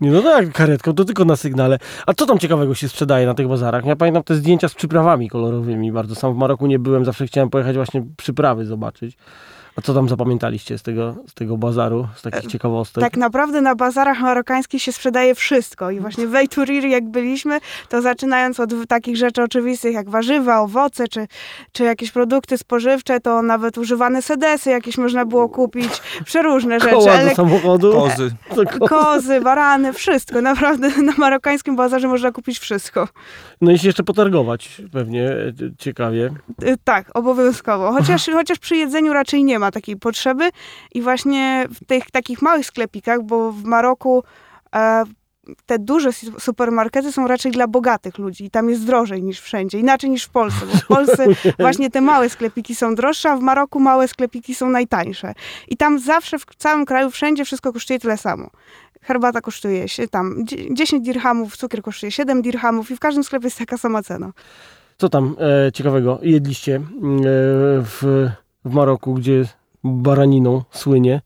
nie, 0.00 0.10
no 0.10 0.22
tak, 0.22 0.52
karetką, 0.52 0.92
to 0.94 1.04
tylko 1.04 1.24
na 1.24 1.36
sygnale. 1.36 1.78
A 2.06 2.14
co 2.14 2.26
tam 2.26 2.38
ciekawego 2.38 2.74
się 2.74 2.88
sprzedaje 2.88 3.26
na 3.26 3.34
tych 3.34 3.48
bazarach? 3.48 3.84
Ja 3.84 3.96
pamiętam 3.96 4.22
te 4.22 4.34
zdjęcia 4.34 4.68
z 4.68 4.74
przyprawami 4.74 5.28
kolorowymi 5.28 5.92
bardzo. 5.92 6.14
Sam 6.14 6.34
w 6.34 6.36
Maroku 6.36 6.66
nie 6.66 6.78
byłem, 6.78 7.04
zawsze 7.04 7.26
chciałem 7.26 7.50
pojechać 7.50 7.76
właśnie 7.76 8.04
przyprawy 8.16 8.66
zobaczyć. 8.66 9.16
A 9.76 9.80
co 9.80 9.94
tam 9.94 10.08
zapamiętaliście 10.08 10.78
z 10.78 10.82
tego, 10.82 11.14
z 11.26 11.34
tego 11.34 11.56
bazaru, 11.56 12.08
z 12.16 12.22
takich 12.22 12.50
ciekawostek? 12.50 13.04
Tak 13.04 13.16
naprawdę 13.16 13.60
na 13.60 13.74
bazarach 13.74 14.20
marokańskich 14.20 14.82
się 14.82 14.92
sprzedaje 14.92 15.34
wszystko 15.34 15.90
i 15.90 16.00
właśnie 16.00 16.26
w 16.26 16.32
jak 16.88 17.08
byliśmy, 17.08 17.60
to 17.88 18.02
zaczynając 18.02 18.60
od 18.60 18.70
takich 18.88 19.16
rzeczy 19.16 19.42
oczywistych 19.42 19.94
jak 19.94 20.10
warzywa, 20.10 20.60
owoce, 20.60 21.08
czy, 21.08 21.26
czy 21.72 21.84
jakieś 21.84 22.10
produkty 22.10 22.58
spożywcze, 22.58 23.20
to 23.20 23.42
nawet 23.42 23.78
używane 23.78 24.22
sedesy 24.22 24.70
jakieś 24.70 24.98
można 24.98 25.24
było 25.26 25.48
kupić, 25.48 26.02
przeróżne 26.24 26.80
rzeczy, 26.80 26.92
Koła 26.94 27.24
do 27.24 27.34
samochodu? 27.34 27.92
Kozy. 27.92 28.30
Kozy, 28.88 29.40
barany, 29.40 29.92
wszystko. 29.92 30.40
Naprawdę 30.40 30.90
na 31.02 31.12
marokańskim 31.18 31.76
bazarze 31.76 32.08
można 32.08 32.32
kupić 32.32 32.58
wszystko. 32.58 33.08
No 33.60 33.70
i 33.72 33.78
się 33.78 33.88
jeszcze 33.88 34.02
potargować 34.02 34.82
pewnie, 34.92 35.30
e, 35.30 35.52
ciekawie. 35.78 36.30
Y, 36.62 36.76
Tak, 36.84 37.10
obowiązkowo. 37.14 37.92
Chociaż, 37.92 38.26
chociaż 38.32 38.58
przy 38.58 38.76
jedzeniu 38.76 39.12
raczej 39.12 39.44
nie 39.44 39.58
ma 39.58 39.61
takiej 39.70 39.96
potrzeby. 39.96 40.50
I 40.94 41.02
właśnie 41.02 41.66
w 41.70 41.84
tych 41.86 42.10
takich 42.10 42.42
małych 42.42 42.66
sklepikach, 42.66 43.22
bo 43.22 43.52
w 43.52 43.64
Maroku 43.64 44.24
e, 44.74 45.04
te 45.66 45.78
duże 45.78 46.12
su- 46.12 46.40
supermarkety 46.40 47.12
są 47.12 47.28
raczej 47.28 47.52
dla 47.52 47.68
bogatych 47.68 48.18
ludzi 48.18 48.44
i 48.44 48.50
tam 48.50 48.70
jest 48.70 48.84
drożej 48.86 49.22
niż 49.22 49.40
wszędzie. 49.40 49.78
Inaczej 49.78 50.10
niż 50.10 50.24
w 50.24 50.30
Polsce, 50.30 50.66
bo 50.66 50.78
w 50.78 50.86
Polsce 50.86 51.26
właśnie 51.58 51.90
te 51.90 52.00
małe 52.00 52.28
sklepiki 52.28 52.74
są 52.74 52.94
droższe, 52.94 53.30
a 53.30 53.36
w 53.36 53.40
Maroku 53.40 53.80
małe 53.80 54.08
sklepiki 54.08 54.54
są 54.54 54.70
najtańsze. 54.70 55.34
I 55.68 55.76
tam 55.76 55.98
zawsze 55.98 56.38
w 56.38 56.44
całym 56.56 56.86
kraju, 56.86 57.10
wszędzie 57.10 57.44
wszystko 57.44 57.72
kosztuje 57.72 57.98
tyle 57.98 58.16
samo. 58.16 58.50
Herbata 59.02 59.40
kosztuje 59.40 59.88
się 59.88 60.08
tam 60.08 60.44
dzie- 60.44 60.74
10 60.74 61.04
dirhamów, 61.04 61.56
cukier 61.56 61.82
kosztuje 61.82 62.12
7 62.12 62.42
dirhamów 62.42 62.90
i 62.90 62.96
w 62.96 63.00
każdym 63.00 63.24
sklepie 63.24 63.46
jest 63.46 63.58
taka 63.58 63.78
sama 63.78 64.02
cena. 64.02 64.32
Co 64.98 65.08
tam 65.08 65.36
e, 65.66 65.72
ciekawego 65.72 66.18
jedliście 66.22 66.76
mm, 66.76 67.18
e, 67.18 67.22
w, 67.84 68.28
w 68.64 68.74
Maroku, 68.74 69.14
gdzie 69.14 69.44
baraniną 69.84 70.62
słynie? 70.70 71.20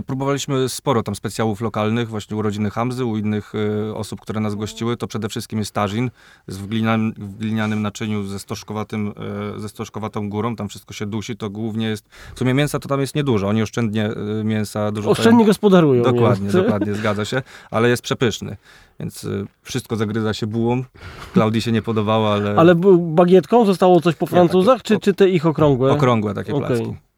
No, 0.00 0.04
próbowaliśmy 0.04 0.68
sporo 0.68 1.02
tam 1.02 1.14
specjałów 1.14 1.60
lokalnych, 1.60 2.08
właśnie 2.08 2.36
urodziny 2.36 2.70
Hamzy, 2.70 3.04
u 3.04 3.16
innych 3.16 3.52
y, 3.54 3.94
osób, 3.94 4.20
które 4.20 4.40
nas 4.40 4.54
gościły. 4.54 4.96
To 4.96 5.06
przede 5.06 5.28
wszystkim 5.28 5.58
jest 5.58 5.72
tażin 5.72 6.10
z 6.46 6.58
w 6.58 6.66
glinianym, 6.66 7.12
w 7.16 7.36
glinianym 7.36 7.82
naczyniu 7.82 8.26
ze 8.26 8.38
stożkowatym, 8.38 9.12
y, 9.56 9.60
ze 9.60 9.68
stożkowatą 9.68 10.30
górą. 10.30 10.56
Tam 10.56 10.68
wszystko 10.68 10.94
się 10.94 11.06
dusi, 11.06 11.36
to 11.36 11.50
głównie 11.50 11.86
jest... 11.86 12.08
W 12.34 12.38
sumie 12.38 12.54
mięsa 12.54 12.78
to 12.78 12.88
tam 12.88 13.00
jest 13.00 13.14
niedużo. 13.14 13.48
Oni 13.48 13.62
oszczędnie 13.62 14.10
y, 14.40 14.44
mięsa 14.44 14.92
dużo... 14.92 15.10
Oszczędnie 15.10 15.44
gospodarują. 15.44 16.02
Dokładnie, 16.02 16.46
nie? 16.46 16.52
dokładnie, 16.52 16.94
zgadza 16.94 17.24
się, 17.24 17.42
ale 17.70 17.88
jest 17.88 18.02
przepyszny. 18.02 18.56
Więc 19.00 19.24
y, 19.24 19.46
wszystko 19.62 19.96
zagryza 19.96 20.34
się 20.34 20.46
bułą. 20.46 20.84
Klaudii 21.32 21.62
się 21.62 21.72
nie 21.72 21.82
podobało, 21.82 22.32
ale, 22.32 22.54
Ale 22.56 22.74
bagietką 22.98 23.64
zostało 23.64 24.00
coś 24.00 24.14
po 24.14 24.26
Nie, 24.26 24.30
Francuzach, 24.30 24.82
takie- 24.82 24.94
czy, 24.94 25.00
czy 25.00 25.14
te 25.14 25.28
ich 25.28 25.46
okrągłe? 25.46 25.92
okrągłe 25.92 26.34
takie 26.34 26.54
Okej. 26.54 26.66
placki. 26.66 27.09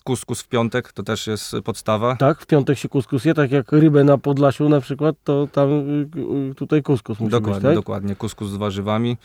Kuskus 0.00 0.42
w 0.42 0.48
piątek 0.48 0.92
to 0.92 1.02
też 1.02 1.26
jest 1.26 1.52
podstawa. 1.64 2.16
Tak, 2.16 2.40
w 2.40 2.46
piątek 2.46 2.78
się 2.78 2.88
kuskus 2.88 3.24
je, 3.24 3.34
tak 3.34 3.50
jak 3.52 3.72
rybę 3.72 4.04
na 4.04 4.18
Podlasiu 4.18 4.68
na 4.68 4.80
przykład, 4.80 5.16
to 5.24 5.48
tam 5.52 5.70
y, 5.70 6.08
y, 6.50 6.54
tutaj 6.54 6.82
kuskus 6.82 7.20
musi 7.20 7.30
Dokładnie, 7.30 7.54
być, 7.54 7.62
tak? 7.62 7.74
dokładnie. 7.74 8.16
Kuskus 8.16 8.50
z 8.50 8.56
warzywami. 8.56 9.16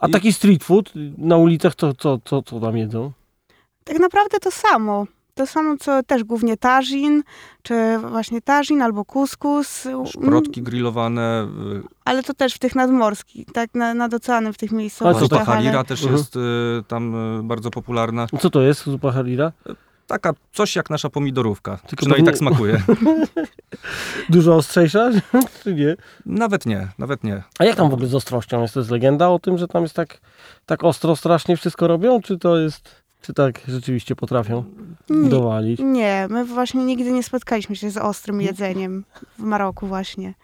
A 0.00 0.06
I- 0.08 0.10
taki 0.10 0.32
street 0.32 0.64
food 0.64 0.92
na 1.18 1.36
ulicach, 1.36 1.74
to 1.74 1.94
co, 1.94 2.18
co, 2.24 2.42
co 2.42 2.60
tam 2.60 2.76
jedzą? 2.76 3.12
Tak 3.84 3.98
naprawdę 3.98 4.38
to 4.40 4.50
samo. 4.50 5.06
To 5.34 5.46
samo, 5.46 5.76
co 5.76 6.02
też 6.02 6.24
głównie 6.24 6.56
tażin, 6.56 7.22
czy 7.62 7.98
właśnie 7.98 8.40
tażin 8.40 8.82
albo 8.82 9.04
kuskus. 9.04 9.88
Szprotki 10.06 10.62
grillowane. 10.62 11.48
y, 11.76 11.82
Ale 12.04 12.22
to 12.22 12.34
też 12.34 12.54
w 12.54 12.58
tych 12.58 12.74
nadmorskich, 12.74 13.46
tak 13.52 13.74
na, 13.74 13.94
nad 13.94 14.14
oceanem 14.14 14.52
w 14.52 14.58
tych 14.58 14.70
A 14.70 14.72
co 14.72 14.76
miejscowościach. 14.76 15.20
to 15.20 15.24
Zupa 15.36 15.36
ale- 15.36 15.44
harira 15.62 15.84
też 15.84 16.00
Mhm. 16.02 16.18
jest 16.18 16.36
y, 16.36 16.40
tam 16.88 17.14
y, 17.40 17.42
bardzo 17.42 17.70
popularna. 17.70 18.26
Co 18.40 18.50
to 18.50 18.62
jest 18.62 18.84
zupa 18.84 19.12
harira? 19.12 19.52
Taka 20.06 20.32
coś 20.52 20.76
jak 20.76 20.90
nasza 20.90 21.10
pomidorówka. 21.10 21.76
Tylko 21.76 21.96
Przynajmniej 21.96 22.32
pewnie- 22.32 22.48
tak 22.50 22.56
smakuje. 22.56 22.82
Dużo 24.28 24.56
ostrzejsza, 24.56 25.10
czy 25.62 25.74
nie? 25.74 25.96
Nawet 26.26 26.66
nie, 26.66 26.88
nawet 26.98 27.24
nie. 27.24 27.42
A 27.58 27.64
jak 27.64 27.76
tam 27.76 27.90
w 27.90 27.94
ogóle 27.94 28.08
z 28.08 28.14
ostrością? 28.14 28.62
Jest 28.62 28.74
to 28.74 28.80
jest 28.80 28.90
legenda 28.90 29.28
o 29.28 29.38
tym, 29.38 29.58
że 29.58 29.68
tam 29.68 29.82
jest 29.82 29.94
tak, 29.94 30.20
tak 30.66 30.84
ostro, 30.84 31.16
strasznie 31.16 31.56
wszystko 31.56 31.86
robią? 31.86 32.20
Czy 32.20 32.38
to 32.38 32.56
jest, 32.58 33.04
czy 33.22 33.34
tak 33.34 33.60
rzeczywiście 33.68 34.16
potrafią 34.16 34.64
Nie, 35.10 35.28
dowalić? 35.28 35.80
nie, 35.82 36.26
my 36.30 36.44
właśnie 36.44 36.84
nigdy 36.84 37.12
nie 37.12 37.22
spotkaliśmy 37.22 37.76
się 37.76 37.90
z 37.90 37.96
ostrym 37.96 38.40
jedzeniem 38.40 39.04
w 39.38 39.42
Maroku 39.42 39.86
właśnie. 39.86 40.34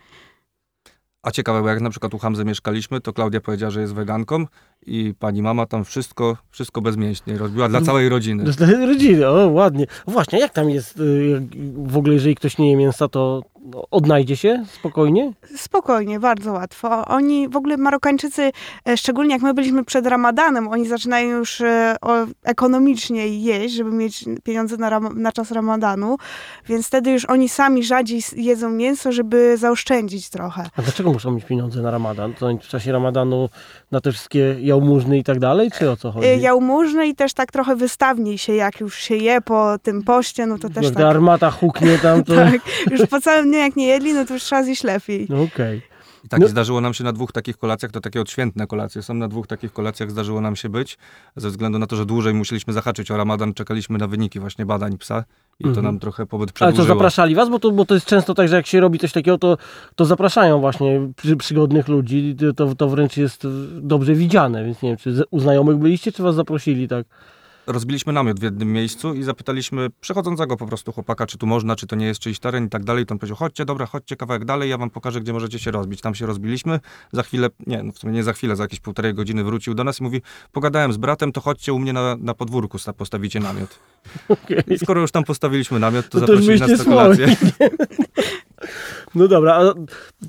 A 1.23 1.31
ciekawe, 1.31 1.63
bo 1.63 1.69
jak 1.69 1.81
na 1.81 1.91
przykład 1.91 2.15
u 2.15 2.19
Hamzy 2.19 2.45
mieszkaliśmy, 2.45 3.01
to 3.01 3.13
Klaudia 3.13 3.41
powiedziała, 3.41 3.71
że 3.71 3.81
jest 3.81 3.95
weganką 3.95 4.47
i 4.87 5.15
pani 5.19 5.43
mama 5.43 5.67
tam 5.67 5.85
wszystko, 5.85 6.37
wszystko 6.51 6.81
bezmięśnie 6.81 7.39
robiła 7.39 7.69
dla 7.69 7.81
całej 7.81 8.09
rodziny. 8.09 8.45
Dla 8.45 8.87
rodziny, 8.87 9.29
o 9.29 9.49
ładnie. 9.49 9.87
Właśnie, 10.07 10.39
jak 10.39 10.53
tam 10.53 10.71
jest 10.71 11.01
y, 11.01 11.43
w 11.75 11.97
ogóle, 11.97 12.15
jeżeli 12.15 12.35
ktoś 12.35 12.59
nie 12.59 12.71
je 12.71 12.77
mięsa, 12.77 13.09
to 13.09 13.43
no, 13.65 13.85
odnajdzie 13.91 14.37
się 14.37 14.65
spokojnie? 14.81 15.33
Spokojnie, 15.57 16.21
bardzo 16.21 16.53
łatwo. 16.53 17.07
Oni, 17.07 17.49
w 17.49 17.57
ogóle 17.57 17.77
Marokańczycy, 17.77 18.51
e, 18.89 18.97
szczególnie 18.97 19.35
jak 19.35 19.43
my 19.43 19.55
byliśmy 19.55 19.85
przed 19.85 20.07
Ramadanem, 20.07 20.69
oni 20.69 20.89
zaczynają 20.89 21.39
już 21.39 21.61
e, 21.61 21.97
ekonomicznie 22.43 23.29
jeść, 23.29 23.75
żeby 23.75 23.93
mieć 23.93 24.25
pieniądze 24.43 24.77
na, 24.77 24.91
ram, 24.91 25.23
na 25.23 25.33
czas 25.33 25.51
Ramadanu, 25.51 26.17
więc 26.69 26.87
wtedy 26.87 27.11
już 27.11 27.25
oni 27.25 27.49
sami 27.49 27.85
rzadziej 27.85 28.23
jedzą 28.37 28.71
mięso, 28.71 29.13
żeby 29.13 29.57
zaoszczędzić 29.57 30.31
trochę. 30.31 30.71
A 30.77 30.83
dlaczego 30.83 31.13
muszą 31.13 31.31
mieć 31.31 31.45
pieniądze 31.45 31.83
na 31.83 31.91
ramadan? 31.91 32.35
To 32.35 32.47
oni 32.47 32.59
w 32.59 32.69
czasie 32.69 32.93
ramadanu 32.93 33.49
na 33.91 34.01
te 34.01 34.13
wszystkie 34.13 34.57
jałmużny 34.71 35.19
i 35.19 35.25
tak 35.25 35.39
dalej, 35.39 35.71
czy 35.79 35.91
o 35.91 35.97
co 35.97 36.13
chodzi? 36.13 36.27
E, 36.27 36.37
Jałmużny 36.37 37.07
i 37.07 37.15
też 37.15 37.33
tak 37.35 37.53
trochę 37.53 37.77
wystawniej 37.77 38.39
się, 38.39 38.55
jak 38.55 38.81
już 38.81 38.99
się 38.99 39.17
je 39.17 39.41
po 39.41 39.79
tym 39.83 40.03
poście, 40.03 40.47
no 40.47 40.59
to 40.59 40.69
też 40.69 40.85
Jak 40.85 40.95
ta 40.95 41.01
tak, 41.01 41.11
armata 41.11 41.51
huknie 41.51 41.99
tam, 41.99 42.25
to... 42.25 42.35
tak, 42.45 42.61
już 42.91 43.07
po 43.11 43.21
całym 43.21 43.51
dniu 43.51 43.59
jak 43.59 43.77
nie 43.77 43.87
jedli, 43.87 44.15
no 44.15 44.25
to 44.25 44.35
już 44.35 44.43
trzeba 44.43 44.63
zjeść 44.63 44.85
lepiej. 44.85 45.27
No 45.31 45.43
okej. 45.43 45.90
I 46.25 46.29
tak 46.29 46.41
No- 46.41 46.49
zdarzyło 46.49 46.81
nam 46.81 46.95
się 46.95 47.05
na 47.05 47.13
dwóch 47.13 47.33
takich 47.33 47.57
kolacjach, 47.57 47.93
to 47.93 48.01
takie 48.01 48.21
odświętne 48.21 48.67
kolacje 48.67 49.03
są, 49.03 49.15
na 49.15 49.29
dwóch 49.29 49.47
takich 49.47 49.73
kolacjach 49.73 50.11
zdarzyło 50.11 50.41
nam 50.41 50.57
się 50.57 50.69
być, 50.69 50.99
ze 51.37 51.51
względu 51.51 51.79
na 51.79 51.87
to, 51.87 51.97
że 51.97 52.07
dłużej 52.07 52.35
musieliśmy 52.35 52.73
zahaczyć 52.73 53.11
o 53.11 53.17
Ramadan, 53.17 53.55
czekaliśmy 53.55 53.99
na 53.99 54.07
wyniki 54.07 54.41
właśnie 54.41 54.67
badań 54.67 54.99
psa 54.99 55.25
i 55.61 55.63
to 55.65 55.69
Mhm. 55.69 55.87
nam 55.87 55.99
trochę 55.99 56.27
pobyt 56.27 56.49
Ale 56.49 56.55
przedłużyło. 56.55 56.87
co, 56.87 56.95
zapraszali 56.95 57.35
was? 57.35 57.49
Bo 57.49 57.59
to, 57.59 57.71
bo 57.71 57.85
to 57.85 57.95
jest 57.95 58.07
często 58.07 58.35
tak, 58.35 58.49
że 58.49 58.57
jak 58.57 58.67
się 58.67 58.81
robi 58.81 58.99
coś 58.99 59.13
takiego, 59.13 59.39
to, 59.39 59.59
to 59.95 60.05
zapraszają 60.05 60.61
właśnie 60.61 61.09
przy, 61.17 61.37
przygodnych 61.37 61.89
ludzi. 61.89 62.37
To, 62.57 62.75
to 62.75 62.89
wręcz 62.89 63.17
jest 63.17 63.47
dobrze 63.81 64.15
widziane, 64.15 64.65
więc 64.65 64.83
nie 64.83 64.89
wiem, 64.89 64.99
czy 64.99 65.23
u 65.31 65.41
znajomych 65.41 65.77
byliście, 65.77 66.13
czy 66.13 66.23
was 66.23 66.35
zaprosili, 66.35 66.89
tak? 66.89 67.07
Rozbiliśmy 67.67 68.13
namiot 68.13 68.41
w 68.41 68.43
jednym 68.43 68.73
miejscu 68.73 69.15
i 69.15 69.23
zapytaliśmy 69.23 69.89
przechodzącego 70.01 70.57
po 70.57 70.67
prostu 70.67 70.93
chłopaka, 70.93 71.27
czy 71.27 71.39
tu 71.39 71.47
można, 71.47 71.77
czy 71.77 71.87
to 71.87 71.97
nie 71.97 72.07
jest 72.07 72.21
czyjś 72.21 72.39
teren 72.39 72.67
i 72.67 72.69
tak 72.69 72.85
dalej. 72.85 73.07
To 73.07 73.15
on 73.15 73.19
powiedział, 73.19 73.37
chodźcie, 73.37 73.65
dobra, 73.65 73.87
chodźcie 73.87 74.17
kawałek 74.17 74.45
dalej, 74.45 74.71
ja 74.71 74.79
wam 74.79 74.91
pokażę, 74.91 75.21
gdzie 75.21 75.33
możecie 75.33 75.59
się 75.59 75.71
rozbić. 75.71 76.01
Tam 76.01 76.15
się 76.15 76.27
rozbiliśmy. 76.27 76.81
Za 77.13 77.23
chwilę, 77.23 77.49
nie, 77.67 77.83
no 77.83 77.93
w 77.93 77.99
sumie 77.99 78.13
nie 78.13 78.23
za 78.23 78.33
chwilę, 78.33 78.57
za 78.57 78.65
jakieś 78.65 78.81
półtorej 78.81 79.15
godziny 79.15 79.45
wrócił 79.45 79.75
do 79.75 79.85
nas 79.85 80.01
i 80.01 80.03
mówi, 80.03 80.23
pogadałem 80.53 80.93
z 80.93 80.97
bratem, 80.97 81.33
to 81.33 81.41
chodźcie 81.41 81.73
u 81.73 81.79
mnie 81.79 81.93
na, 81.93 82.17
na 82.17 82.35
podwórku, 82.35 82.79
sta- 82.79 82.93
postawicie 82.93 83.41
namiot. 83.41 83.79
Okej. 84.29 84.63
I 84.67 84.79
skoro 84.79 85.01
już 85.01 85.11
tam 85.11 85.25
postawiliśmy 85.25 85.79
namiot, 85.79 86.09
to 86.09 86.21
No 86.21 86.27
to 86.27 86.33
zaprosili 86.33 86.61
nas 86.61 86.79
na 86.79 86.85
kolację. 86.85 87.37
No 89.15 89.29
dobra, 89.29 89.55
a 89.55 89.75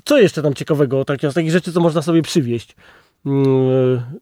co 0.04 0.18
jeszcze 0.18 0.42
tam 0.42 0.54
ciekawego, 0.54 1.04
takie, 1.04 1.30
z 1.30 1.34
takich 1.34 1.50
rzeczy, 1.50 1.72
co 1.72 1.80
można 1.80 2.02
sobie 2.02 2.22
przywieźć 2.22 2.76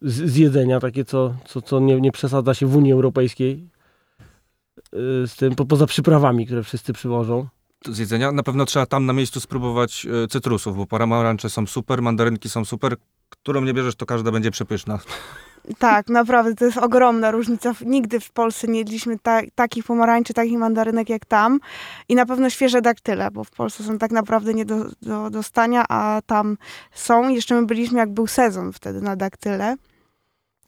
z, 0.03 0.37
jedzenia, 0.37 0.81
takie, 0.81 1.05
co, 1.05 1.35
co, 1.45 1.63
co 1.63 1.81
nie, 1.81 2.01
nie 2.01 2.13
przesadza 2.13 2.55
się 2.55 2.67
w 2.67 2.77
Unii 2.77 2.93
Europejskiej 2.93 3.69
y, 4.79 5.27
z 5.27 5.37
tym, 5.37 5.55
po, 5.55 5.67
poza 5.67 5.87
przyprawami, 5.87 6.47
które 6.47 6.63
wszyscy 6.63 6.93
przywożą. 6.93 7.47
z 7.89 7.99
jedzenia. 7.99 8.33
Na 8.33 8.43
pewno 8.43 8.65
trzeba 8.65 8.87
tam 8.87 9.07
na 9.07 9.13
miejscu 9.13 9.41
spróbować 9.41 10.07
e, 10.25 10.29
cytrusów, 10.29 10.77
bo 10.77 10.87
paramorancze 10.87 11.51
są 11.51 11.67
super, 11.67 12.03
mandarynki 12.03 12.49
są 12.49 12.65
super. 12.65 12.97
Którą 13.29 13.61
nie 13.61 13.75
bierzesz, 13.75 13.95
to 13.95 14.07
każda 14.07 14.31
będzie 14.31 14.51
przepyszna. 14.51 14.99
Tak, 15.79 16.09
naprawdę, 16.09 16.55
to 16.55 16.65
jest 16.65 16.79
ogromna 16.79 17.31
różnica. 17.31 17.73
Nigdy 17.87 18.21
w 18.21 18.31
Polsce 18.31 18.69
nie 18.69 18.79
jedliśmy 18.79 19.19
ta, 19.19 19.41
takich 19.55 19.85
pomarańczy, 19.85 20.35
takich 20.35 20.59
mandarynek 20.59 21.09
jak 21.09 21.27
tam. 21.27 21.61
I 22.09 22.15
na 22.15 22.27
pewno 22.27 22.51
świeże 22.51 22.83
daktyle, 22.83 23.31
bo 23.31 23.45
w 23.45 23.51
Polsce 23.51 23.85
są 23.85 23.99
tak 23.99 24.11
naprawdę 24.11 24.55
nie 24.55 24.65
do, 24.65 24.85
do 25.03 25.31
dostania, 25.31 25.85
a 25.89 26.21
tam 26.27 26.57
są. 26.93 27.29
Jeszcze 27.29 27.55
my 27.55 27.67
byliśmy, 27.67 27.99
jak 27.99 28.11
był 28.11 28.27
sezon 28.27 28.73
wtedy 28.73 29.01
na 29.01 29.17
daktyle. 29.17 29.77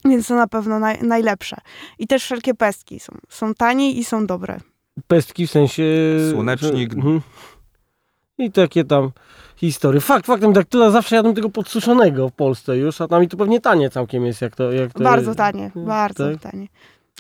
Więc 0.04 0.26
to 0.26 0.34
na 0.34 0.46
pewno 0.46 0.78
naj, 0.78 1.02
najlepsze. 1.02 1.56
I 1.98 2.06
też 2.06 2.24
wszelkie 2.24 2.54
pestki 2.54 3.00
są, 3.00 3.12
są 3.28 3.54
tanie 3.54 3.92
i 3.92 4.04
są 4.04 4.26
dobre. 4.26 4.60
Pestki 5.06 5.46
w 5.46 5.50
sensie... 5.50 5.84
Słonecznik. 6.30 6.94
mhm. 6.94 7.20
I 8.38 8.52
takie 8.52 8.84
tam 8.84 9.10
historie. 9.56 10.00
Fakt, 10.00 10.26
faktem, 10.26 10.52
daktyla 10.52 10.90
zawsze 10.90 11.16
jadłem 11.16 11.34
tego 11.34 11.50
podsuszonego 11.50 12.28
w 12.28 12.32
Polsce 12.32 12.78
już, 12.78 13.00
a 13.00 13.08
tam 13.08 13.22
i 13.24 13.28
to 13.28 13.36
pewnie 13.36 13.60
tanie 13.60 13.90
całkiem 13.90 14.26
jest, 14.26 14.42
jak 14.42 14.56
to... 14.56 14.72
Jak 14.72 14.92
to 14.92 15.04
Bardzo 15.04 15.34
tanie, 15.34 15.70
tak? 15.74 15.84
bardzo 15.84 16.38
tanie. 16.38 16.68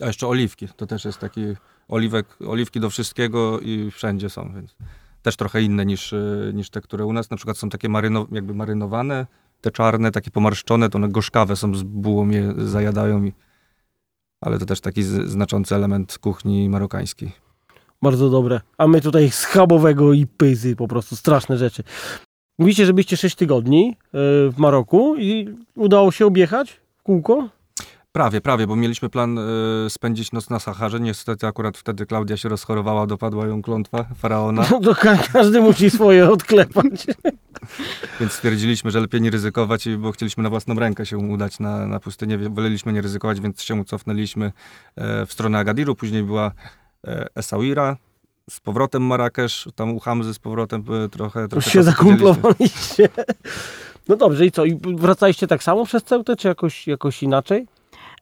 A 0.02 0.06
jeszcze 0.06 0.28
oliwki. 0.28 0.68
To 0.76 0.86
też 0.86 1.04
jest 1.04 1.18
taki 1.18 1.40
oliwek, 1.88 2.26
oliwki 2.46 2.80
do 2.80 2.90
wszystkiego 2.90 3.60
i 3.60 3.90
wszędzie 3.90 4.30
są, 4.30 4.52
więc 4.54 4.76
też 5.22 5.36
trochę 5.36 5.62
inne 5.62 5.86
niż, 5.86 6.12
y, 6.12 6.52
niż 6.54 6.70
te, 6.70 6.80
które 6.80 7.04
u 7.04 7.12
nas. 7.12 7.30
Na 7.30 7.36
przykład 7.36 7.58
są 7.58 7.68
takie 7.68 7.88
maryno, 7.88 8.26
jakby 8.32 8.54
marynowane, 8.54 9.26
te 9.60 9.70
czarne, 9.70 10.10
takie 10.10 10.30
pomarszczone, 10.30 10.90
to 10.90 10.98
one 10.98 11.08
gorzkawe 11.08 11.56
są 11.56 11.74
z 11.74 11.82
bułą, 11.82 12.28
je 12.28 12.54
zajadają. 12.56 13.24
I... 13.24 13.32
Ale 14.40 14.58
to 14.58 14.66
też 14.66 14.80
taki 14.80 15.02
z, 15.02 15.30
znaczący 15.30 15.74
element 15.74 16.18
kuchni 16.18 16.68
marokańskiej. 16.68 17.32
Bardzo 18.02 18.30
dobre. 18.30 18.60
A 18.78 18.86
my 18.86 19.00
tutaj 19.00 19.30
schabowego 19.30 20.12
i 20.12 20.26
pyzy, 20.26 20.76
po 20.76 20.88
prostu 20.88 21.16
straszne 21.16 21.58
rzeczy. 21.58 21.82
Mówicie, 22.58 22.86
że 22.86 22.92
byliście 22.92 23.16
6 23.16 23.36
tygodni 23.36 23.88
e, 23.88 23.96
w 24.50 24.54
Maroku 24.58 25.16
i 25.16 25.54
udało 25.76 26.12
się 26.12 26.26
objechać 26.26 26.80
w 26.96 27.02
kółko? 27.02 27.48
Prawie, 28.12 28.40
prawie, 28.40 28.66
bo 28.66 28.76
mieliśmy 28.76 29.08
plan 29.08 29.38
y, 29.38 29.90
spędzić 29.90 30.32
noc 30.32 30.50
na 30.50 30.58
Saharze. 30.58 31.00
Niestety 31.00 31.46
akurat 31.46 31.78
wtedy 31.78 32.06
Klaudia 32.06 32.36
się 32.36 32.48
rozchorowała, 32.48 33.06
dopadła 33.06 33.46
ją 33.46 33.62
klątwa 33.62 34.04
faraona, 34.16 34.66
No 34.70 34.80
to 34.84 34.94
ka- 34.94 35.18
każdy 35.32 35.60
musi 35.60 35.90
swoje 35.90 36.30
odklepać. 36.30 37.06
więc 38.20 38.32
stwierdziliśmy, 38.32 38.90
że 38.90 39.00
lepiej 39.00 39.20
nie 39.20 39.30
ryzykować, 39.30 39.88
bo 39.98 40.12
chcieliśmy 40.12 40.42
na 40.42 40.50
własną 40.50 40.74
rękę 40.74 41.06
się 41.06 41.18
udać 41.18 41.60
na, 41.60 41.86
na 41.86 42.00
pustynię. 42.00 42.38
Woleliśmy 42.38 42.92
nie 42.92 43.00
ryzykować, 43.00 43.40
więc 43.40 43.62
się 43.62 43.84
cofnęliśmy 43.84 44.52
e, 44.96 45.26
w 45.26 45.32
stronę 45.32 45.58
Agadiru. 45.58 45.94
Później 45.94 46.22
była 46.22 46.52
e, 47.06 47.26
Essaouira, 47.34 47.96
z 48.50 48.60
powrotem 48.60 49.02
Marrakesz, 49.06 49.68
tam 49.74 49.90
u 49.94 50.00
Hamzy 50.00 50.34
z 50.34 50.38
powrotem 50.38 50.84
e, 51.04 51.08
trochę, 51.08 51.40
Już 51.40 51.50
trochę 51.50 51.70
się 51.70 51.84
czasu 51.84 51.98
podzieliliśmy. 51.98 52.26
zakumplowaliście. 52.32 53.08
No 54.08 54.16
dobrze, 54.16 54.46
i 54.46 54.52
co? 54.52 54.64
I 54.64 54.80
wracaliście 54.96 55.46
tak 55.46 55.62
samo 55.62 55.84
przez 55.86 56.02
Ceutę, 56.04 56.36
czy 56.36 56.48
jakoś, 56.48 56.86
jakoś 56.86 57.22
inaczej? 57.22 57.66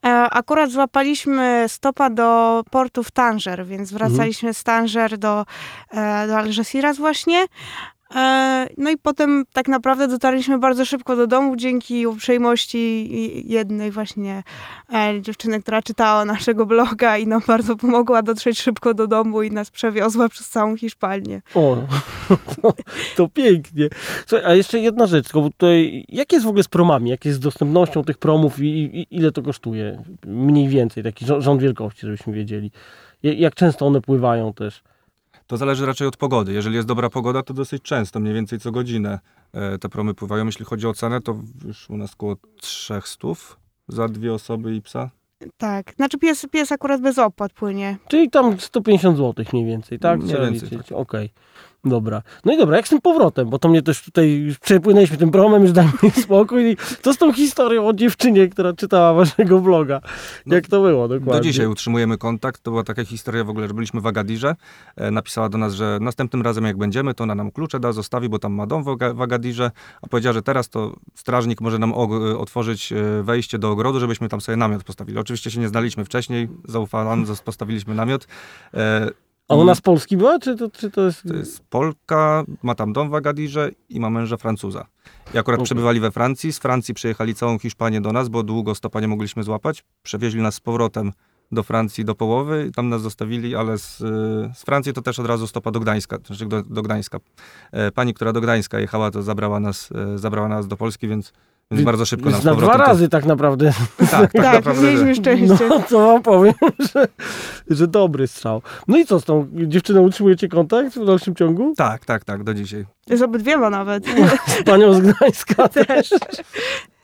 E, 0.06 0.08
Akurat 0.30 0.70
złapaliśmy 0.70 1.64
stopa 1.68 2.10
do 2.10 2.62
portu 2.70 3.02
w 3.02 3.10
Tanger, 3.10 3.66
więc 3.66 3.92
wracaliśmy 3.92 4.54
z 4.54 4.64
Tanger 4.64 5.18
do, 5.18 5.46
e, 5.90 6.26
do 6.26 6.36
Algeciras 6.38 6.96
właśnie. 6.96 7.46
E, 8.14 8.50
No 8.76 8.90
i 8.90 8.98
potem 8.98 9.44
tak 9.52 9.68
naprawdę 9.68 10.08
dotarliśmy 10.08 10.58
bardzo 10.58 10.84
szybko 10.84 11.16
do 11.16 11.26
domu 11.26 11.56
dzięki 11.56 12.06
uprzejmości 12.06 13.08
jednej 13.48 13.90
właśnie 13.90 14.42
e, 14.94 15.20
dziewczyny, 15.22 15.62
która 15.62 15.82
czytała 15.82 16.24
naszego 16.24 16.66
bloga 16.66 17.18
i 17.18 17.26
nam 17.26 17.42
bardzo 17.46 17.76
pomogła 17.76 18.22
dotrzeć 18.22 18.60
szybko 18.60 18.94
do 18.94 19.06
domu 19.06 19.42
i 19.42 19.50
nas 19.50 19.70
przewiozła 19.70 20.28
przez 20.28 20.48
całą 20.48 20.76
Hiszpanię. 20.76 21.42
O, 21.54 21.76
to, 22.62 22.72
to 23.16 23.28
pięknie. 23.28 23.88
Słuchaj, 24.26 24.46
a 24.50 24.54
jeszcze 24.54 24.78
jedna 24.78 25.06
rzecz, 25.06 25.28
tutaj, 25.28 26.04
jak 26.08 26.32
jest 26.32 26.44
w 26.44 26.48
ogóle 26.48 26.62
z 26.62 26.68
promami? 26.68 27.10
Jak 27.10 27.24
jest 27.24 27.36
z 27.38 27.40
dostępnością 27.40 28.04
tych 28.04 28.18
promów 28.18 28.58
i, 28.60 28.68
i 28.68 29.06
ile 29.10 29.32
to 29.32 29.42
kosztuje? 29.42 30.02
Mniej 30.26 30.68
więcej, 30.68 31.02
taki 31.02 31.26
rząd 31.38 31.62
wielkości, 31.62 32.00
żebyśmy 32.00 32.32
wiedzieli. 32.32 32.70
Ja- 33.22 33.32
Jak 33.32 33.54
często 33.54 33.86
one 33.86 34.00
pływają 34.00 34.52
też? 34.52 34.82
To 35.50 35.56
zależy 35.56 35.86
raczej 35.86 36.08
od 36.08 36.16
pogody. 36.16 36.52
Jeżeli 36.52 36.76
jest 36.76 36.88
dobra 36.88 37.10
pogoda, 37.10 37.42
to 37.42 37.54
dosyć 37.54 37.82
często, 37.82 38.20
mniej 38.20 38.34
więcej 38.34 38.58
co 38.60 38.70
godzinę 38.70 39.18
e, 39.52 39.78
te 39.78 39.88
promy 39.88 40.14
pływają. 40.14 40.46
Jeśli 40.46 40.64
chodzi 40.64 40.86
o 40.86 40.94
cenę, 40.94 41.20
to 41.20 41.36
już 41.64 41.90
u 41.90 41.96
nas 41.96 42.12
około 42.14 42.36
300 42.60 43.28
za 43.88 44.08
dwie 44.08 44.34
osoby 44.34 44.74
i 44.74 44.82
psa. 44.82 45.10
Tak, 45.56 45.92
znaczy 45.96 46.18
pies, 46.18 46.46
pies 46.50 46.72
akurat 46.72 47.00
bez 47.00 47.18
opłat 47.18 47.52
płynie. 47.52 47.96
Czyli 48.08 48.30
tam 48.30 48.60
150 48.60 49.16
zł 49.16 49.44
mniej 49.52 49.66
więcej, 49.66 49.98
tak? 49.98 50.20
Mniej 50.20 50.40
więcej, 50.40 50.78
tak. 50.78 50.92
Okej. 50.92 51.30
Dobra. 51.84 52.22
No 52.44 52.52
i 52.52 52.58
dobra, 52.58 52.76
jak 52.76 52.86
z 52.86 52.90
tym 52.90 53.00
powrotem? 53.00 53.50
Bo 53.50 53.58
to 53.58 53.68
mnie 53.68 53.82
też 53.82 54.02
tutaj 54.02 54.54
przepłynęliśmy 54.60 55.16
tym 55.16 55.30
promem, 55.30 55.62
już 55.62 55.72
daj 55.72 55.86
mi 56.02 56.10
spokój. 56.24 56.70
I 56.72 56.76
co 57.02 57.14
z 57.14 57.18
tą 57.18 57.32
historią 57.32 57.86
o 57.88 57.92
dziewczynie, 57.92 58.48
która 58.48 58.72
czytała 58.72 59.14
waszego 59.14 59.60
vloga? 59.60 60.00
No, 60.46 60.54
Jak 60.54 60.66
to 60.68 60.80
było 60.82 61.08
dokładnie? 61.08 61.32
Do 61.32 61.40
dzisiaj 61.40 61.66
utrzymujemy 61.66 62.18
kontakt. 62.18 62.62
To 62.62 62.70
była 62.70 62.84
taka 62.84 63.04
historia 63.04 63.44
w 63.44 63.50
ogóle, 63.50 63.68
że 63.68 63.74
byliśmy 63.74 64.00
w 64.00 64.06
Agadirze. 64.06 64.56
E, 64.96 65.10
napisała 65.10 65.48
do 65.48 65.58
nas, 65.58 65.74
że 65.74 65.98
następnym 66.00 66.42
razem 66.42 66.64
jak 66.64 66.76
będziemy, 66.78 67.14
to 67.14 67.24
ona 67.24 67.34
nam 67.34 67.50
klucze 67.50 67.80
da, 67.80 67.92
zostawi, 67.92 68.28
bo 68.28 68.38
tam 68.38 68.52
ma 68.52 68.66
dom 68.66 68.84
w, 68.84 68.86
Aga- 68.88 69.14
w 69.14 69.22
Agadirze. 69.22 69.70
A 70.02 70.06
powiedziała, 70.06 70.32
że 70.34 70.42
teraz 70.42 70.68
to 70.68 70.96
strażnik 71.14 71.60
może 71.60 71.78
nam 71.78 71.92
og- 71.92 72.36
otworzyć 72.38 72.92
e, 72.92 73.22
wejście 73.22 73.58
do 73.58 73.70
ogrodu, 73.70 74.00
żebyśmy 74.00 74.28
tam 74.28 74.40
sobie 74.40 74.56
namiot 74.56 74.84
postawili. 74.84 75.18
Oczywiście 75.18 75.50
się 75.50 75.60
nie 75.60 75.68
znaliśmy 75.68 76.04
wcześniej, 76.04 76.48
zaufała 76.68 77.04
nam, 77.16 77.26
postawiliśmy 77.44 77.94
namiot. 78.04 78.26
E, 78.74 79.08
A 79.50 79.54
ona 79.54 79.74
z 79.74 79.80
Polski 79.80 80.16
była, 80.16 80.38
czy 80.38 80.56
to, 80.56 80.70
czy 80.70 80.90
to 80.90 81.00
jest... 81.00 81.22
To 81.28 81.34
jest 81.34 81.60
Polka, 81.70 82.44
ma 82.62 82.74
tam 82.74 82.92
dom 82.92 83.10
w 83.10 83.14
Agadirze 83.14 83.70
i 83.88 84.00
ma 84.00 84.10
męża 84.10 84.36
Francuza. 84.36 84.86
I 85.34 85.38
akurat 85.38 85.58
Okej. 85.58 85.64
przebywali 85.64 86.00
we 86.00 86.10
Francji. 86.10 86.52
Z 86.52 86.58
Francji 86.58 86.94
przyjechali 86.94 87.34
całą 87.34 87.58
Hiszpanię 87.58 88.00
do 88.00 88.12
nas, 88.12 88.28
bo 88.28 88.42
długo 88.42 88.74
stopa 88.74 89.00
nie 89.00 89.08
mogliśmy 89.08 89.42
złapać. 89.42 89.84
Przewieźli 90.02 90.42
nas 90.42 90.54
z 90.54 90.60
powrotem 90.60 91.12
do 91.52 91.62
Francji 91.62 92.04
do 92.04 92.14
połowy 92.14 92.66
i 92.68 92.72
tam 92.72 92.88
nas 92.88 93.02
zostawili, 93.02 93.56
ale 93.56 93.78
z, 93.78 94.00
y, 94.00 94.04
z 94.54 94.62
Francji 94.62 94.92
to 94.92 95.02
też 95.02 95.18
od 95.18 95.26
razu 95.26 95.46
stopa 95.46 95.70
do 95.70 95.80
Gdańska. 95.80 96.18
Znaczy 96.26 96.46
do, 96.46 96.62
do 96.62 96.82
Gdańska. 96.82 97.18
E, 97.72 97.92
Pani, 97.92 98.14
która 98.14 98.32
do 98.32 98.40
Gdańska 98.40 98.80
jechała, 98.80 99.10
to 99.10 99.22
zabrała 99.22 99.60
nas, 99.60 99.92
e, 100.14 100.18
zabrała 100.18 100.48
nas 100.48 100.66
do 100.68 100.76
Polski, 100.76 101.08
więc, 101.08 101.32
więc 101.70 101.84
bardzo 101.84 102.06
szybko 102.06 102.30
nam 102.30 102.40
na 102.44 102.54
dwa 102.54 102.72
to- 102.72 102.78
razy 102.78 103.08
tak 103.08 103.24
naprawdę. 103.24 103.72
Tak, 103.98 104.10
tak, 104.10 104.32
Tak, 104.42 104.44
naprawdę. 104.54 104.82
mieliśmy 104.82 105.14
szczęście. 105.14 105.68
No, 105.68 105.82
co 105.88 105.98
wam 106.06 106.22
powiem, 106.22 106.54
że, 106.94 107.08
że 107.70 107.86
dobry 107.86 108.26
strzał. 108.26 108.62
No 108.88 108.98
i 108.98 109.06
co 109.06 109.20
z 109.20 109.24
tą 109.24 109.46
dziewczyną? 109.52 110.02
Utrzymujecie 110.02 110.48
kontakt 110.48 110.94
w 110.98 111.06
dalszym 111.06 111.34
ciągu? 111.34 111.74
Tak, 111.76 112.04
tak, 112.04 112.24
tak, 112.24 112.44
do 112.44 112.54
dzisiaj. 112.54 112.86
Z 113.10 113.22
obydwiema 113.22 113.70
nawet. 113.70 114.06
Z 114.60 114.62
panią 114.64 114.94
z 114.94 115.00
Gdańska 115.00 115.68
też. 115.68 116.10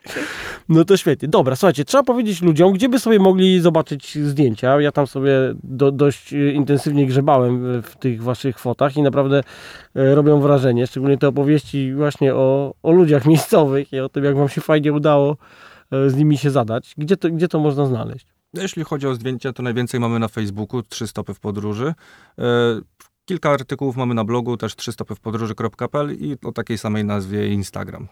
No 0.68 0.84
to 0.84 0.96
świetnie. 0.96 1.28
Dobra, 1.28 1.56
słuchajcie, 1.56 1.84
trzeba 1.84 2.04
powiedzieć 2.04 2.42
ludziom, 2.42 2.72
gdzie 2.72 2.88
by 2.88 2.98
sobie 2.98 3.18
mogli 3.18 3.60
zobaczyć 3.60 4.18
zdjęcia. 4.18 4.80
Ja 4.80 4.92
tam 4.92 5.06
sobie 5.06 5.32
do, 5.64 5.92
dość 5.92 6.32
e, 6.32 6.52
intensywnie 6.52 7.06
grzebałem 7.06 7.82
w 7.82 7.96
tych 7.96 8.22
waszych 8.22 8.58
fotach 8.58 8.96
i 8.96 9.02
naprawdę 9.02 9.42
e, 9.94 10.14
robią 10.14 10.40
wrażenie. 10.40 10.86
Szczególnie 10.86 11.18
te 11.18 11.28
opowieści 11.28 11.94
właśnie 11.94 12.34
o, 12.34 12.74
o 12.82 12.92
ludziach 12.92 13.26
miejscowych 13.30 13.92
i 13.92 14.00
o 14.00 14.08
tym, 14.08 14.24
jak 14.24 14.36
wam 14.36 14.48
się 14.48 14.60
fajnie 14.60 14.92
udało 14.92 15.36
e, 15.92 16.10
z 16.10 16.16
nimi 16.16 16.38
się 16.38 16.50
zadać. 16.50 16.94
Gdzie 16.98 17.16
to, 17.16 17.30
gdzie 17.30 17.48
to 17.48 17.58
można 17.58 17.86
znaleźć? 17.86 18.26
Jeśli 18.54 18.84
chodzi 18.84 19.06
o 19.06 19.14
zdjęcia, 19.14 19.52
to 19.52 19.62
najwięcej 19.62 20.00
mamy 20.00 20.18
na 20.18 20.28
Facebooku, 20.28 20.82
trzy 20.82 21.06
stopy 21.06 21.34
w 21.34 21.40
podróży. 21.40 21.94
Kilka 23.24 23.50
artykułów 23.50 23.96
mamy 23.96 24.14
na 24.14 24.24
blogu, 24.24 24.56
też 24.56 24.76
trzy 24.76 24.92
stopy 24.92 25.14
w 25.14 25.20
podróży.pl 25.20 26.16
i 26.18 26.36
o 26.44 26.52
takiej 26.52 26.78
samej 26.78 27.04
nazwie 27.04 27.48
Instagram. 27.48 28.08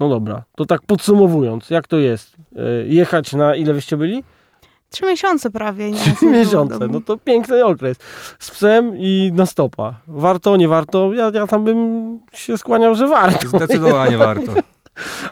No 0.00 0.08
dobra, 0.08 0.42
to 0.56 0.64
tak 0.66 0.80
podsumowując, 0.86 1.70
jak 1.70 1.86
to 1.88 1.96
jest? 1.98 2.36
E, 2.56 2.60
Jechać 2.86 3.32
na 3.32 3.54
ile 3.54 3.74
wyście 3.74 3.96
byli? 3.96 4.24
Trzy 4.90 5.06
miesiące 5.06 5.50
prawie. 5.50 5.90
Nie 5.90 5.98
Trzy 6.16 6.26
miesiące, 6.26 6.88
no 6.88 7.00
to 7.00 7.16
piękny 7.16 7.64
okres. 7.64 7.96
Z 8.38 8.50
psem 8.50 8.92
i 8.96 9.32
na 9.34 9.46
stopa. 9.46 9.94
Warto, 10.06 10.56
nie 10.56 10.68
warto? 10.68 11.12
Ja, 11.12 11.30
ja 11.34 11.46
tam 11.46 11.64
bym 11.64 12.18
się 12.32 12.58
skłaniał, 12.58 12.94
że 12.94 13.06
warto. 13.08 13.48
Zdecydowanie 13.48 14.18
warto. 14.18 14.52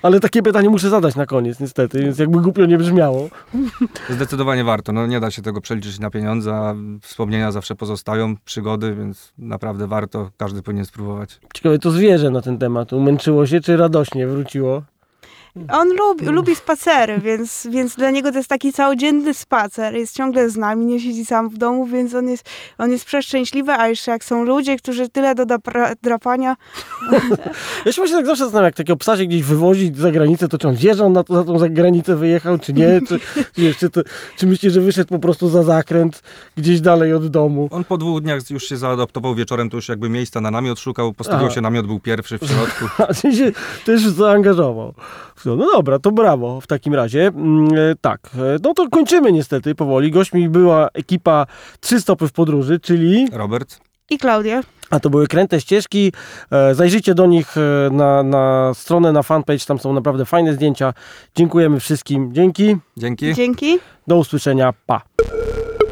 Ale 0.02 0.20
takie 0.20 0.42
pytanie 0.42 0.70
muszę 0.70 0.90
zadać 0.90 1.16
na 1.16 1.26
koniec, 1.26 1.60
niestety, 1.60 2.00
więc 2.00 2.18
jakby 2.18 2.40
głupio 2.40 2.66
nie 2.66 2.78
brzmiało. 2.78 3.28
Zdecydowanie 4.10 4.64
warto. 4.64 4.92
No, 4.92 5.06
nie 5.06 5.20
da 5.20 5.30
się 5.30 5.42
tego 5.42 5.60
przeliczyć 5.60 5.98
na 5.98 6.10
pieniądze, 6.10 6.54
a 6.54 6.74
wspomnienia 7.02 7.52
zawsze 7.52 7.74
pozostają, 7.74 8.36
przygody, 8.44 8.94
więc 8.94 9.32
naprawdę 9.38 9.86
warto. 9.86 10.30
Każdy 10.36 10.62
powinien 10.62 10.84
spróbować. 10.84 11.40
Ciekawe, 11.54 11.78
to 11.78 11.90
zwierzę 11.90 12.30
na 12.30 12.40
ten 12.40 12.58
temat. 12.58 12.92
Umęczyło 12.92 13.46
się, 13.46 13.60
czy 13.60 13.76
radośnie 13.76 14.26
wróciło? 14.26 14.82
On 15.72 15.88
lubi, 15.96 16.26
lubi 16.26 16.54
spacery, 16.54 17.18
więc, 17.18 17.66
więc 17.70 17.96
dla 17.96 18.10
niego 18.10 18.30
to 18.32 18.36
jest 18.38 18.48
taki 18.48 18.72
całodzienny 18.72 19.34
spacer. 19.34 19.94
Jest 19.94 20.16
ciągle 20.16 20.50
z 20.50 20.56
nami, 20.56 20.86
nie 20.86 21.00
siedzi 21.00 21.26
sam 21.26 21.48
w 21.48 21.58
domu, 21.58 21.86
więc 21.86 22.14
on 22.14 22.28
jest, 22.28 22.50
on 22.78 22.90
jest 22.90 23.04
przeszczęśliwy, 23.04 23.72
a 23.72 23.88
jeszcze 23.88 24.10
jak 24.10 24.24
są 24.24 24.44
ludzie, 24.44 24.76
którzy 24.76 25.08
tyle 25.08 25.34
do 25.34 25.44
drapania, 26.02 26.56
Ja 27.86 27.92
się 27.92 28.00
właśnie 28.00 28.16
tak 28.16 28.26
zawsze 28.26 28.44
zastanawiam, 28.44 28.68
jak 28.68 28.74
takiego 28.74 28.96
psa 28.96 29.16
się 29.16 29.26
gdzieś 29.26 29.42
wywozi 29.42 29.92
za 29.94 30.10
granicę, 30.10 30.48
to 30.48 30.58
czy 30.58 30.68
on 30.68 30.76
on 31.04 31.12
na 31.12 31.24
za 31.28 31.44
tą 31.44 31.58
zagranicę 31.58 32.16
wyjechał, 32.16 32.58
czy 32.58 32.72
nie? 32.72 33.00
Czy, 33.00 33.18
czy, 33.18 33.44
wiesz, 33.62 33.76
czy, 33.76 33.90
to, 33.90 34.00
czy 34.36 34.46
myślisz, 34.46 34.72
że 34.72 34.80
wyszedł 34.80 35.08
po 35.08 35.18
prostu 35.18 35.48
za 35.48 35.62
zakręt 35.62 36.22
gdzieś 36.56 36.80
dalej 36.80 37.14
od 37.14 37.26
domu? 37.26 37.68
On 37.70 37.84
po 37.84 37.98
dwóch 37.98 38.20
dniach 38.20 38.50
już 38.50 38.64
się 38.64 38.76
zaadaptował 38.76 39.34
wieczorem, 39.34 39.70
to 39.70 39.76
już 39.76 39.88
jakby 39.88 40.08
miejsca 40.08 40.40
na 40.40 40.50
namiot 40.50 40.80
szukał, 40.80 41.12
postawił 41.12 41.46
Aha. 41.46 41.54
się 41.54 41.60
namiot, 41.60 41.86
był 41.86 42.00
pierwszy 42.00 42.38
w 42.38 42.46
środku. 42.46 42.84
A 43.08 43.14
ty 43.14 43.32
się 43.36 43.52
też 43.84 44.02
zaangażował. 44.02 44.94
No, 45.46 45.56
no 45.56 45.66
dobra, 45.72 45.98
to 45.98 46.12
brawo 46.12 46.60
w 46.60 46.66
takim 46.66 46.94
razie. 46.94 47.26
Mm, 47.26 47.68
e, 47.74 47.94
tak, 48.00 48.20
e, 48.34 48.58
no 48.62 48.74
to 48.74 48.88
kończymy 48.88 49.32
niestety 49.32 49.74
powoli. 49.74 50.10
Gośćmi 50.10 50.48
była 50.48 50.88
ekipa 50.94 51.46
Trzy 51.80 52.00
Stopy 52.00 52.28
w 52.28 52.32
Podróży, 52.32 52.80
czyli... 52.80 53.28
Robert, 53.32 53.80
i 54.10 54.18
Klaudia. 54.18 54.60
A 54.90 55.00
to 55.00 55.10
były 55.10 55.26
kręte 55.26 55.60
ścieżki. 55.60 56.12
E, 56.52 56.74
Zajrzyjcie 56.74 57.14
do 57.14 57.26
nich 57.26 57.54
na, 57.90 58.22
na 58.22 58.74
stronę, 58.74 59.12
na 59.12 59.22
fanpage, 59.22 59.66
tam 59.66 59.78
są 59.78 59.92
naprawdę 59.92 60.24
fajne 60.24 60.54
zdjęcia. 60.54 60.94
Dziękujemy 61.34 61.80
wszystkim. 61.80 62.34
Dzięki. 62.34 62.76
dzięki. 62.96 63.34
Dzięki. 63.34 63.78
Do 64.06 64.16
usłyszenia. 64.16 64.74
Pa. 64.86 65.02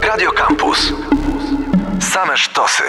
Radio 0.03 0.31
Campus. 0.33 0.93
Same 2.01 2.37
sztosy. 2.37 2.83